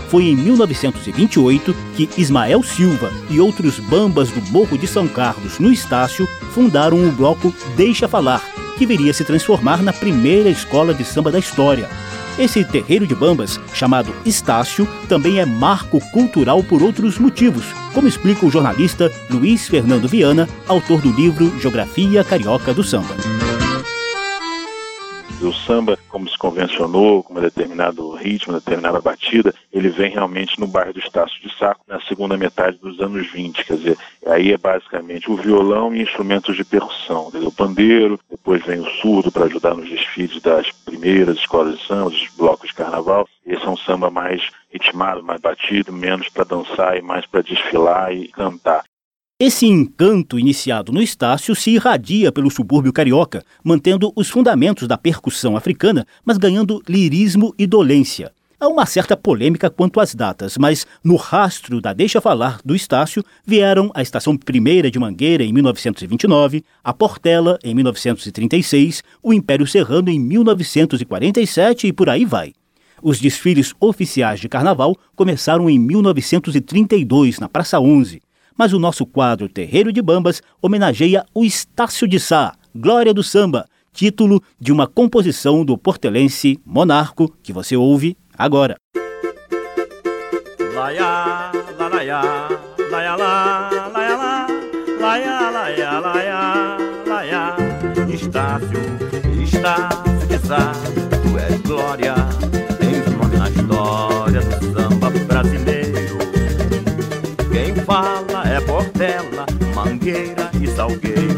Foi 0.09 0.25
em 0.25 0.35
1928 0.35 1.75
que 1.95 2.09
Ismael 2.17 2.61
Silva 2.61 3.11
e 3.29 3.39
outros 3.39 3.79
bambas 3.79 4.29
do 4.29 4.41
Morro 4.51 4.77
de 4.77 4.87
São 4.87 5.07
Carlos, 5.07 5.59
no 5.59 5.71
Estácio, 5.71 6.27
fundaram 6.51 7.07
o 7.07 7.11
bloco 7.11 7.53
Deixa 7.77 8.07
Falar, 8.07 8.43
que 8.77 8.85
viria 8.85 9.11
a 9.11 9.13
se 9.13 9.23
transformar 9.23 9.81
na 9.81 9.93
primeira 9.93 10.49
escola 10.49 10.93
de 10.93 11.05
samba 11.05 11.31
da 11.31 11.39
história. 11.39 11.89
Esse 12.37 12.63
terreiro 12.63 13.07
de 13.07 13.15
bambas, 13.15 13.59
chamado 13.73 14.13
Estácio, 14.23 14.87
também 15.09 15.39
é 15.39 15.45
marco 15.45 15.99
cultural 16.11 16.63
por 16.63 16.83
outros 16.83 17.17
motivos, 17.17 17.65
como 17.93 18.07
explica 18.07 18.45
o 18.45 18.51
jornalista 18.51 19.11
Luiz 19.29 19.67
Fernando 19.67 20.07
Viana, 20.07 20.47
autor 20.67 21.01
do 21.01 21.11
livro 21.11 21.51
Geografia 21.59 22.23
Carioca 22.23 22.73
do 22.75 22.83
Samba. 22.83 23.15
O 25.39 25.53
samba, 25.53 25.97
como 26.09 26.27
se 26.27 26.37
convencionou, 26.37 27.21
com 27.21 27.35
um 27.35 27.41
determinado 27.41 28.11
ritmo, 28.15 28.53
determinada 28.53 28.99
batida, 28.99 29.53
ele 29.71 29.89
vem 29.89 30.11
realmente 30.11 30.59
no 30.59 30.65
bairro 30.65 30.93
do 30.93 30.99
Estácio 30.99 31.39
de 31.41 31.55
Saco, 31.57 31.81
na 31.87 32.01
segunda 32.01 32.35
metade 32.35 32.77
dos 32.79 32.99
anos 32.99 33.31
20. 33.31 33.63
Quer 33.63 33.77
dizer, 33.77 33.97
aí 34.25 34.51
é 34.51 34.57
basicamente 34.57 35.31
o 35.31 35.37
violão 35.37 35.95
e 35.95 36.01
instrumentos 36.01 36.55
de 36.55 36.65
percussão. 36.65 37.31
O 37.33 37.51
pandeiro, 37.51 38.19
depois 38.29 38.65
vem 38.65 38.79
o 38.79 38.89
surdo 38.99 39.31
para 39.31 39.45
ajudar 39.45 39.75
nos 39.75 39.87
desfiles 39.87 40.41
das 40.41 40.71
primeiras 40.83 41.37
escolas 41.37 41.77
de 41.77 41.85
samba, 41.85 42.09
dos 42.09 42.27
blocos 42.35 42.69
de 42.69 42.75
carnaval. 42.75 43.27
Esse 43.45 43.63
é 43.63 43.69
um 43.69 43.77
samba 43.77 44.09
mais 44.09 44.41
ritmado, 44.73 45.23
mais 45.23 45.39
batido, 45.39 45.93
menos 45.93 46.27
para 46.29 46.45
dançar 46.45 46.97
e 46.97 47.01
mais 47.01 47.27
para 47.27 47.43
desfilar 47.43 48.11
e 48.11 48.27
cantar. 48.27 48.83
Esse 49.39 49.67
encanto 49.67 50.39
iniciado 50.39 50.91
no 50.91 50.99
Estácio 50.99 51.55
se 51.55 51.69
irradia 51.69 52.31
pelo 52.31 52.49
subúrbio 52.49 52.91
carioca, 52.91 53.43
mantendo 53.63 54.11
os 54.15 54.29
fundamentos 54.29 54.87
da 54.87 54.97
percussão 54.97 55.55
africana, 55.55 56.07
mas 56.25 56.39
ganhando 56.39 56.81
lirismo 56.89 57.53
e 57.55 57.67
dolência. 57.67 58.31
Há 58.59 58.67
uma 58.67 58.87
certa 58.87 59.15
polêmica 59.15 59.69
quanto 59.69 59.99
às 59.99 60.15
datas, 60.15 60.57
mas 60.57 60.87
no 61.03 61.15
rastro 61.15 61.79
da 61.79 61.93
Deixa 61.93 62.19
Falar 62.19 62.59
do 62.65 62.75
Estácio 62.75 63.23
vieram 63.45 63.91
a 63.93 64.01
Estação 64.01 64.35
Primeira 64.35 64.89
de 64.89 64.97
Mangueira 64.97 65.43
em 65.43 65.53
1929, 65.53 66.65
a 66.83 66.91
Portela 66.91 67.59
em 67.63 67.75
1936, 67.75 69.03
o 69.21 69.31
Império 69.31 69.67
Serrano 69.67 70.09
em 70.09 70.19
1947 70.19 71.85
e 71.85 71.93
por 71.93 72.09
aí 72.09 72.25
vai. 72.25 72.53
Os 73.03 73.19
desfiles 73.19 73.75
oficiais 73.79 74.39
de 74.39 74.49
carnaval 74.49 74.97
começaram 75.15 75.69
em 75.69 75.77
1932, 75.77 77.37
na 77.37 77.47
Praça 77.47 77.79
11. 77.79 78.19
Mas 78.57 78.73
o 78.73 78.79
nosso 78.79 79.05
quadro 79.05 79.47
Terreiro 79.47 79.93
de 79.93 80.01
Bambas 80.01 80.41
homenageia 80.61 81.23
o 81.33 81.45
Estácio 81.45 82.07
de 82.07 82.19
Sá, 82.19 82.55
Glória 82.75 83.13
do 83.13 83.21
Samba, 83.21 83.67
título 83.93 84.41
de 84.59 84.71
uma 84.71 84.87
composição 84.87 85.63
do 85.63 85.77
portelense 85.77 86.59
Monarco, 86.65 87.31
que 87.43 87.53
você 87.53 87.77
ouve 87.77 88.17
agora. 88.35 88.75
Estácio, 98.09 98.79
Estácio 99.43 100.27
de 100.27 100.39
Sá, 100.47 100.71
tu 101.21 101.37
és 101.37 101.61
glória, 101.61 102.15
tens 102.79 103.37
na 103.37 103.49
história 103.49 104.06
Mangueira 109.77 110.49
e 110.59 110.65
Salgueiro. 110.65 111.37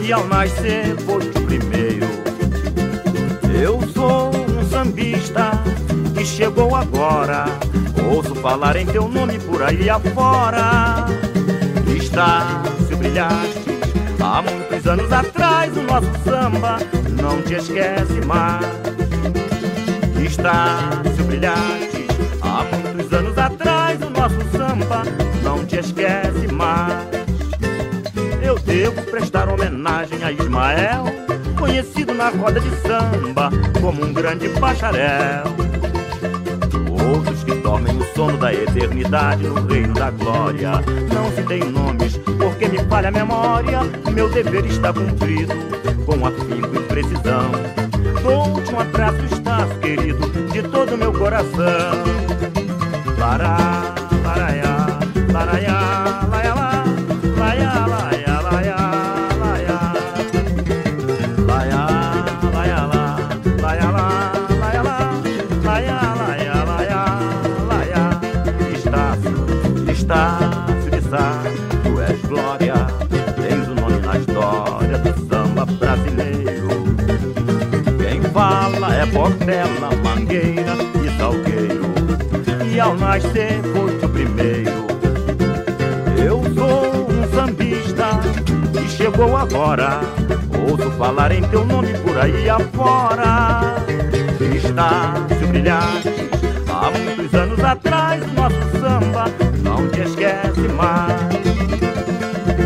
E 0.00 0.12
ao 0.12 0.24
nascer 0.28 0.96
foste 0.98 1.36
o 1.36 1.42
primeiro. 1.42 2.06
Eu 3.60 3.80
sou 3.92 4.30
um 4.30 4.64
sambista 4.70 5.50
que 6.14 6.24
chegou 6.24 6.76
agora. 6.76 7.46
Ouço 8.08 8.36
falar 8.36 8.76
em 8.76 8.86
teu 8.86 9.08
nome 9.08 9.40
por 9.40 9.64
aí 9.64 9.90
afora. 9.90 11.06
Está 11.88 12.62
se 12.86 12.94
brilhaste 12.94 13.80
há 14.20 14.42
muitos 14.42 14.86
anos 14.86 15.12
atrás. 15.12 15.76
O 15.76 15.82
nosso 15.82 16.10
samba 16.22 16.78
não 17.20 17.42
te 17.42 17.54
esquece 17.54 18.24
mais. 18.26 18.64
Está 20.24 21.02
se 21.16 21.22
brilhaste 21.24 22.06
há 22.42 22.62
muitos 22.94 23.12
anos 23.12 23.36
atrás. 23.36 23.98
O 24.02 24.10
nosso 24.10 24.38
samba 24.56 25.02
não 25.42 25.66
te 25.66 25.80
esquece 25.80 26.46
mais. 26.52 27.19
Devo 28.70 29.02
prestar 29.02 29.48
homenagem 29.48 30.22
a 30.22 30.30
Ismael, 30.30 31.04
conhecido 31.58 32.14
na 32.14 32.28
roda 32.28 32.60
de 32.60 32.70
samba 32.76 33.50
como 33.80 34.04
um 34.04 34.12
grande 34.12 34.48
bacharel. 34.48 35.42
Outros 37.12 37.42
que 37.42 37.52
dormem 37.56 37.98
o 37.98 38.04
sono 38.14 38.38
da 38.38 38.54
eternidade 38.54 39.42
no 39.42 39.66
reino 39.66 39.92
da 39.92 40.12
glória. 40.12 40.70
Não 41.12 41.32
se 41.32 41.42
tem 41.42 41.64
nomes, 41.64 42.16
porque 42.38 42.68
me 42.68 42.78
falha 42.84 43.08
a 43.08 43.10
memória. 43.10 43.80
Meu 44.14 44.30
dever 44.30 44.64
está 44.64 44.92
cumprido, 44.92 45.52
com 46.06 46.24
afinco 46.24 46.76
e 46.76 46.82
precisão. 46.84 47.50
Dou-te 48.22 48.72
um 48.72 48.78
abraço, 48.78 49.18
estás 49.32 49.72
querido, 49.78 50.30
de 50.52 50.62
todo 50.62 50.96
meu 50.96 51.12
coração. 51.12 52.04
Lará, 53.18 53.96
laraiá, 54.24 55.00
laraiá, 55.32 56.09
Portela, 79.12 79.90
Mangueira 80.04 80.76
e 81.04 81.18
Salgueiro. 81.18 81.90
E 82.72 82.78
ao 82.78 82.94
nascer 82.94 83.60
foste 83.72 84.04
o 84.04 84.08
primeiro. 84.08 84.86
Eu 86.16 86.42
sou 86.54 87.08
um 87.10 87.34
sambista 87.34 88.20
que 88.72 88.88
chegou 88.88 89.36
agora. 89.36 90.00
Ouço 90.68 90.90
falar 90.92 91.32
em 91.32 91.42
teu 91.42 91.64
nome 91.64 91.92
por 91.98 92.16
aí 92.18 92.48
afora. 92.48 93.76
Está 94.54 95.14
se 95.28 95.46
brilhaste 95.46 96.08
há 96.68 96.90
muitos 96.90 97.34
anos 97.34 97.64
atrás. 97.64 98.22
O 98.22 98.34
nosso 98.34 98.56
samba 98.80 99.24
não 99.62 99.88
te 99.88 100.00
esquece 100.02 100.60
mais. 100.76 101.20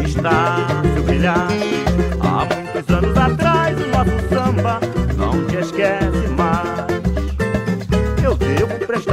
Está 0.05 0.59
se 0.95 1.01
brilhaste 1.01 1.85
há 2.21 2.45
muitos 2.45 2.95
anos 2.95 3.17
atrás. 3.17 3.77
O 3.81 3.87
nosso 3.89 4.29
samba 4.29 4.81
não 5.17 5.47
te 5.47 5.57
esquece 5.57 6.14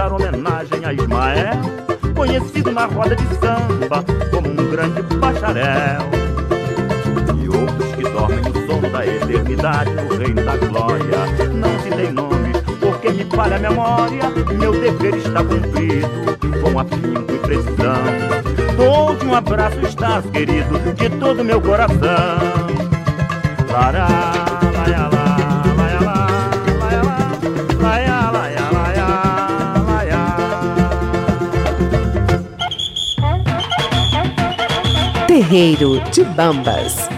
prestar 0.02 0.14
homenagem 0.14 0.84
a 0.84 0.94
Ismael, 0.94 1.62
conhecido 2.16 2.72
na 2.72 2.86
roda 2.86 3.16
de 3.16 3.24
samba 3.36 4.04
como 4.32 4.50
um 4.50 4.72
grande 4.72 5.02
bacharel. 5.18 6.02
E 7.38 7.48
outros 7.48 7.96
que 7.96 8.04
dormem 8.04 8.40
o 8.40 8.68
sono 8.68 8.90
da 8.90 9.06
eternidade 9.06 9.92
no 9.92 10.18
reino 10.18 10.44
da 10.44 10.58
glória. 10.58 11.18
Não 11.54 11.80
se 11.82 11.90
tem 11.92 12.12
nomes, 12.12 12.58
porque 12.80 13.10
me 13.12 13.26
falha 13.26 13.58
a 13.58 13.60
memória. 13.60 14.30
Meu 14.58 14.72
dever 14.72 15.18
está 15.18 15.44
cumprido, 15.44 16.10
com 16.62 16.80
afinco 16.80 17.32
e 17.32 17.38
precisão. 17.38 18.76
Dou-te 18.78 19.26
um 19.26 19.36
abraço, 19.36 19.80
estás 19.82 20.26
querido, 20.32 20.80
de 20.96 21.10
todo 21.12 21.44
meu 21.44 21.62
coração. 21.62 22.40
Lará, 23.72 24.31
Terreiro 35.52 36.00
de 36.12 36.24
Bambas. 36.24 37.10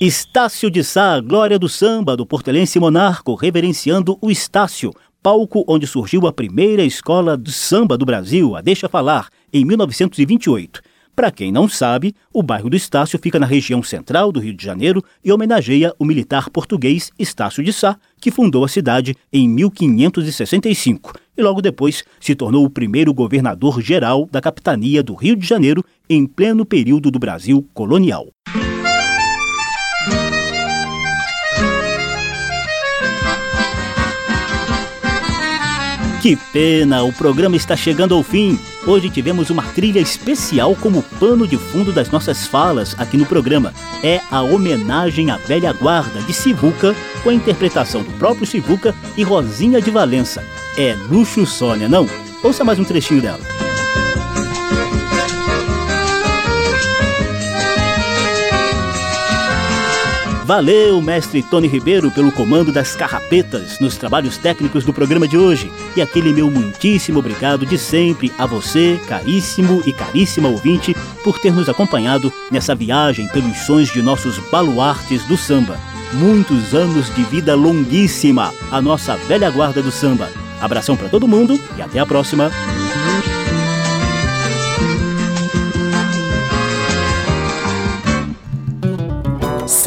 Estácio 0.00 0.68
de 0.68 0.82
Sá, 0.82 1.20
Glória 1.20 1.56
do 1.56 1.68
Samba, 1.68 2.16
do 2.16 2.26
portelense 2.26 2.80
Monarco, 2.80 3.36
reverenciando 3.36 4.18
o 4.20 4.28
Estácio, 4.28 4.92
palco 5.22 5.64
onde 5.68 5.86
surgiu 5.86 6.26
a 6.26 6.32
primeira 6.32 6.82
escola 6.82 7.38
de 7.38 7.52
samba 7.52 7.96
do 7.96 8.04
Brasil, 8.04 8.56
a 8.56 8.60
Deixa 8.60 8.88
Falar, 8.88 9.28
em 9.52 9.64
1928. 9.64 10.82
Para 11.14 11.30
quem 11.30 11.52
não 11.52 11.68
sabe, 11.68 12.12
o 12.32 12.42
bairro 12.42 12.68
do 12.68 12.76
Estácio 12.76 13.16
fica 13.16 13.38
na 13.38 13.46
região 13.46 13.80
central 13.80 14.32
do 14.32 14.40
Rio 14.40 14.54
de 14.54 14.64
Janeiro 14.64 15.04
e 15.24 15.30
homenageia 15.30 15.94
o 15.96 16.04
militar 16.04 16.50
português 16.50 17.12
Estácio 17.18 17.62
de 17.62 17.72
Sá, 17.72 17.96
que 18.20 18.32
fundou 18.32 18.64
a 18.64 18.68
cidade 18.68 19.14
em 19.32 19.48
1565 19.48 21.12
e 21.40 21.42
logo 21.42 21.62
depois 21.62 22.04
se 22.20 22.34
tornou 22.34 22.64
o 22.64 22.70
primeiro 22.70 23.12
governador 23.12 23.80
geral 23.80 24.28
da 24.30 24.40
capitania 24.40 25.02
do 25.02 25.14
Rio 25.14 25.34
de 25.34 25.46
Janeiro 25.46 25.84
em 26.10 26.26
pleno 26.26 26.66
período 26.66 27.08
do 27.08 27.20
Brasil 27.20 27.64
colonial. 27.72 28.26
Que 36.20 36.36
pena, 36.52 37.04
o 37.04 37.12
programa 37.12 37.56
está 37.56 37.76
chegando 37.76 38.14
ao 38.14 38.24
fim. 38.24 38.58
Hoje 38.86 39.08
tivemos 39.08 39.48
uma 39.50 39.62
trilha 39.62 40.00
especial 40.00 40.74
como 40.74 41.02
pano 41.20 41.46
de 41.46 41.56
fundo 41.56 41.92
das 41.92 42.10
nossas 42.10 42.44
falas 42.46 42.94
aqui 42.98 43.16
no 43.16 43.24
programa. 43.24 43.72
É 44.02 44.20
a 44.30 44.42
homenagem 44.42 45.30
à 45.30 45.36
velha 45.36 45.72
guarda 45.72 46.20
de 46.22 46.34
Sivuca, 46.34 46.94
com 47.22 47.30
a 47.30 47.34
interpretação 47.34 48.02
do 48.02 48.10
próprio 48.18 48.46
Sivuca 48.46 48.94
e 49.16 49.22
Rosinha 49.22 49.80
de 49.80 49.90
Valença. 49.92 50.44
É 50.76 50.94
luxo 51.08 51.46
Sônia, 51.46 51.88
não? 51.88 52.06
Ouça 52.42 52.64
mais 52.64 52.78
um 52.80 52.84
trechinho 52.84 53.22
dela. 53.22 53.69
Valeu, 60.44 61.00
mestre 61.00 61.42
Tony 61.42 61.68
Ribeiro, 61.68 62.10
pelo 62.10 62.32
comando 62.32 62.72
das 62.72 62.96
carrapetas 62.96 63.78
nos 63.78 63.96
trabalhos 63.96 64.36
técnicos 64.36 64.84
do 64.84 64.92
programa 64.92 65.28
de 65.28 65.36
hoje. 65.36 65.70
E 65.94 66.02
aquele 66.02 66.32
meu 66.32 66.50
muitíssimo 66.50 67.18
obrigado 67.18 67.64
de 67.66 67.78
sempre 67.78 68.32
a 68.38 68.46
você, 68.46 68.98
caríssimo 69.06 69.82
e 69.86 69.92
caríssima 69.92 70.48
ouvinte, 70.48 70.96
por 71.22 71.38
ter 71.38 71.52
nos 71.52 71.68
acompanhado 71.68 72.32
nessa 72.50 72.74
viagem 72.74 73.28
pelos 73.28 73.58
sons 73.58 73.92
de 73.92 74.02
nossos 74.02 74.38
baluartes 74.50 75.24
do 75.26 75.36
samba. 75.36 75.78
Muitos 76.14 76.74
anos 76.74 77.14
de 77.14 77.22
vida 77.24 77.54
longuíssima, 77.54 78.52
a 78.70 78.80
nossa 78.80 79.16
velha 79.16 79.50
guarda 79.50 79.80
do 79.80 79.92
samba. 79.92 80.28
Abração 80.60 80.96
para 80.96 81.08
todo 81.08 81.28
mundo 81.28 81.58
e 81.76 81.82
até 81.82 82.00
a 82.00 82.06
próxima. 82.06 82.50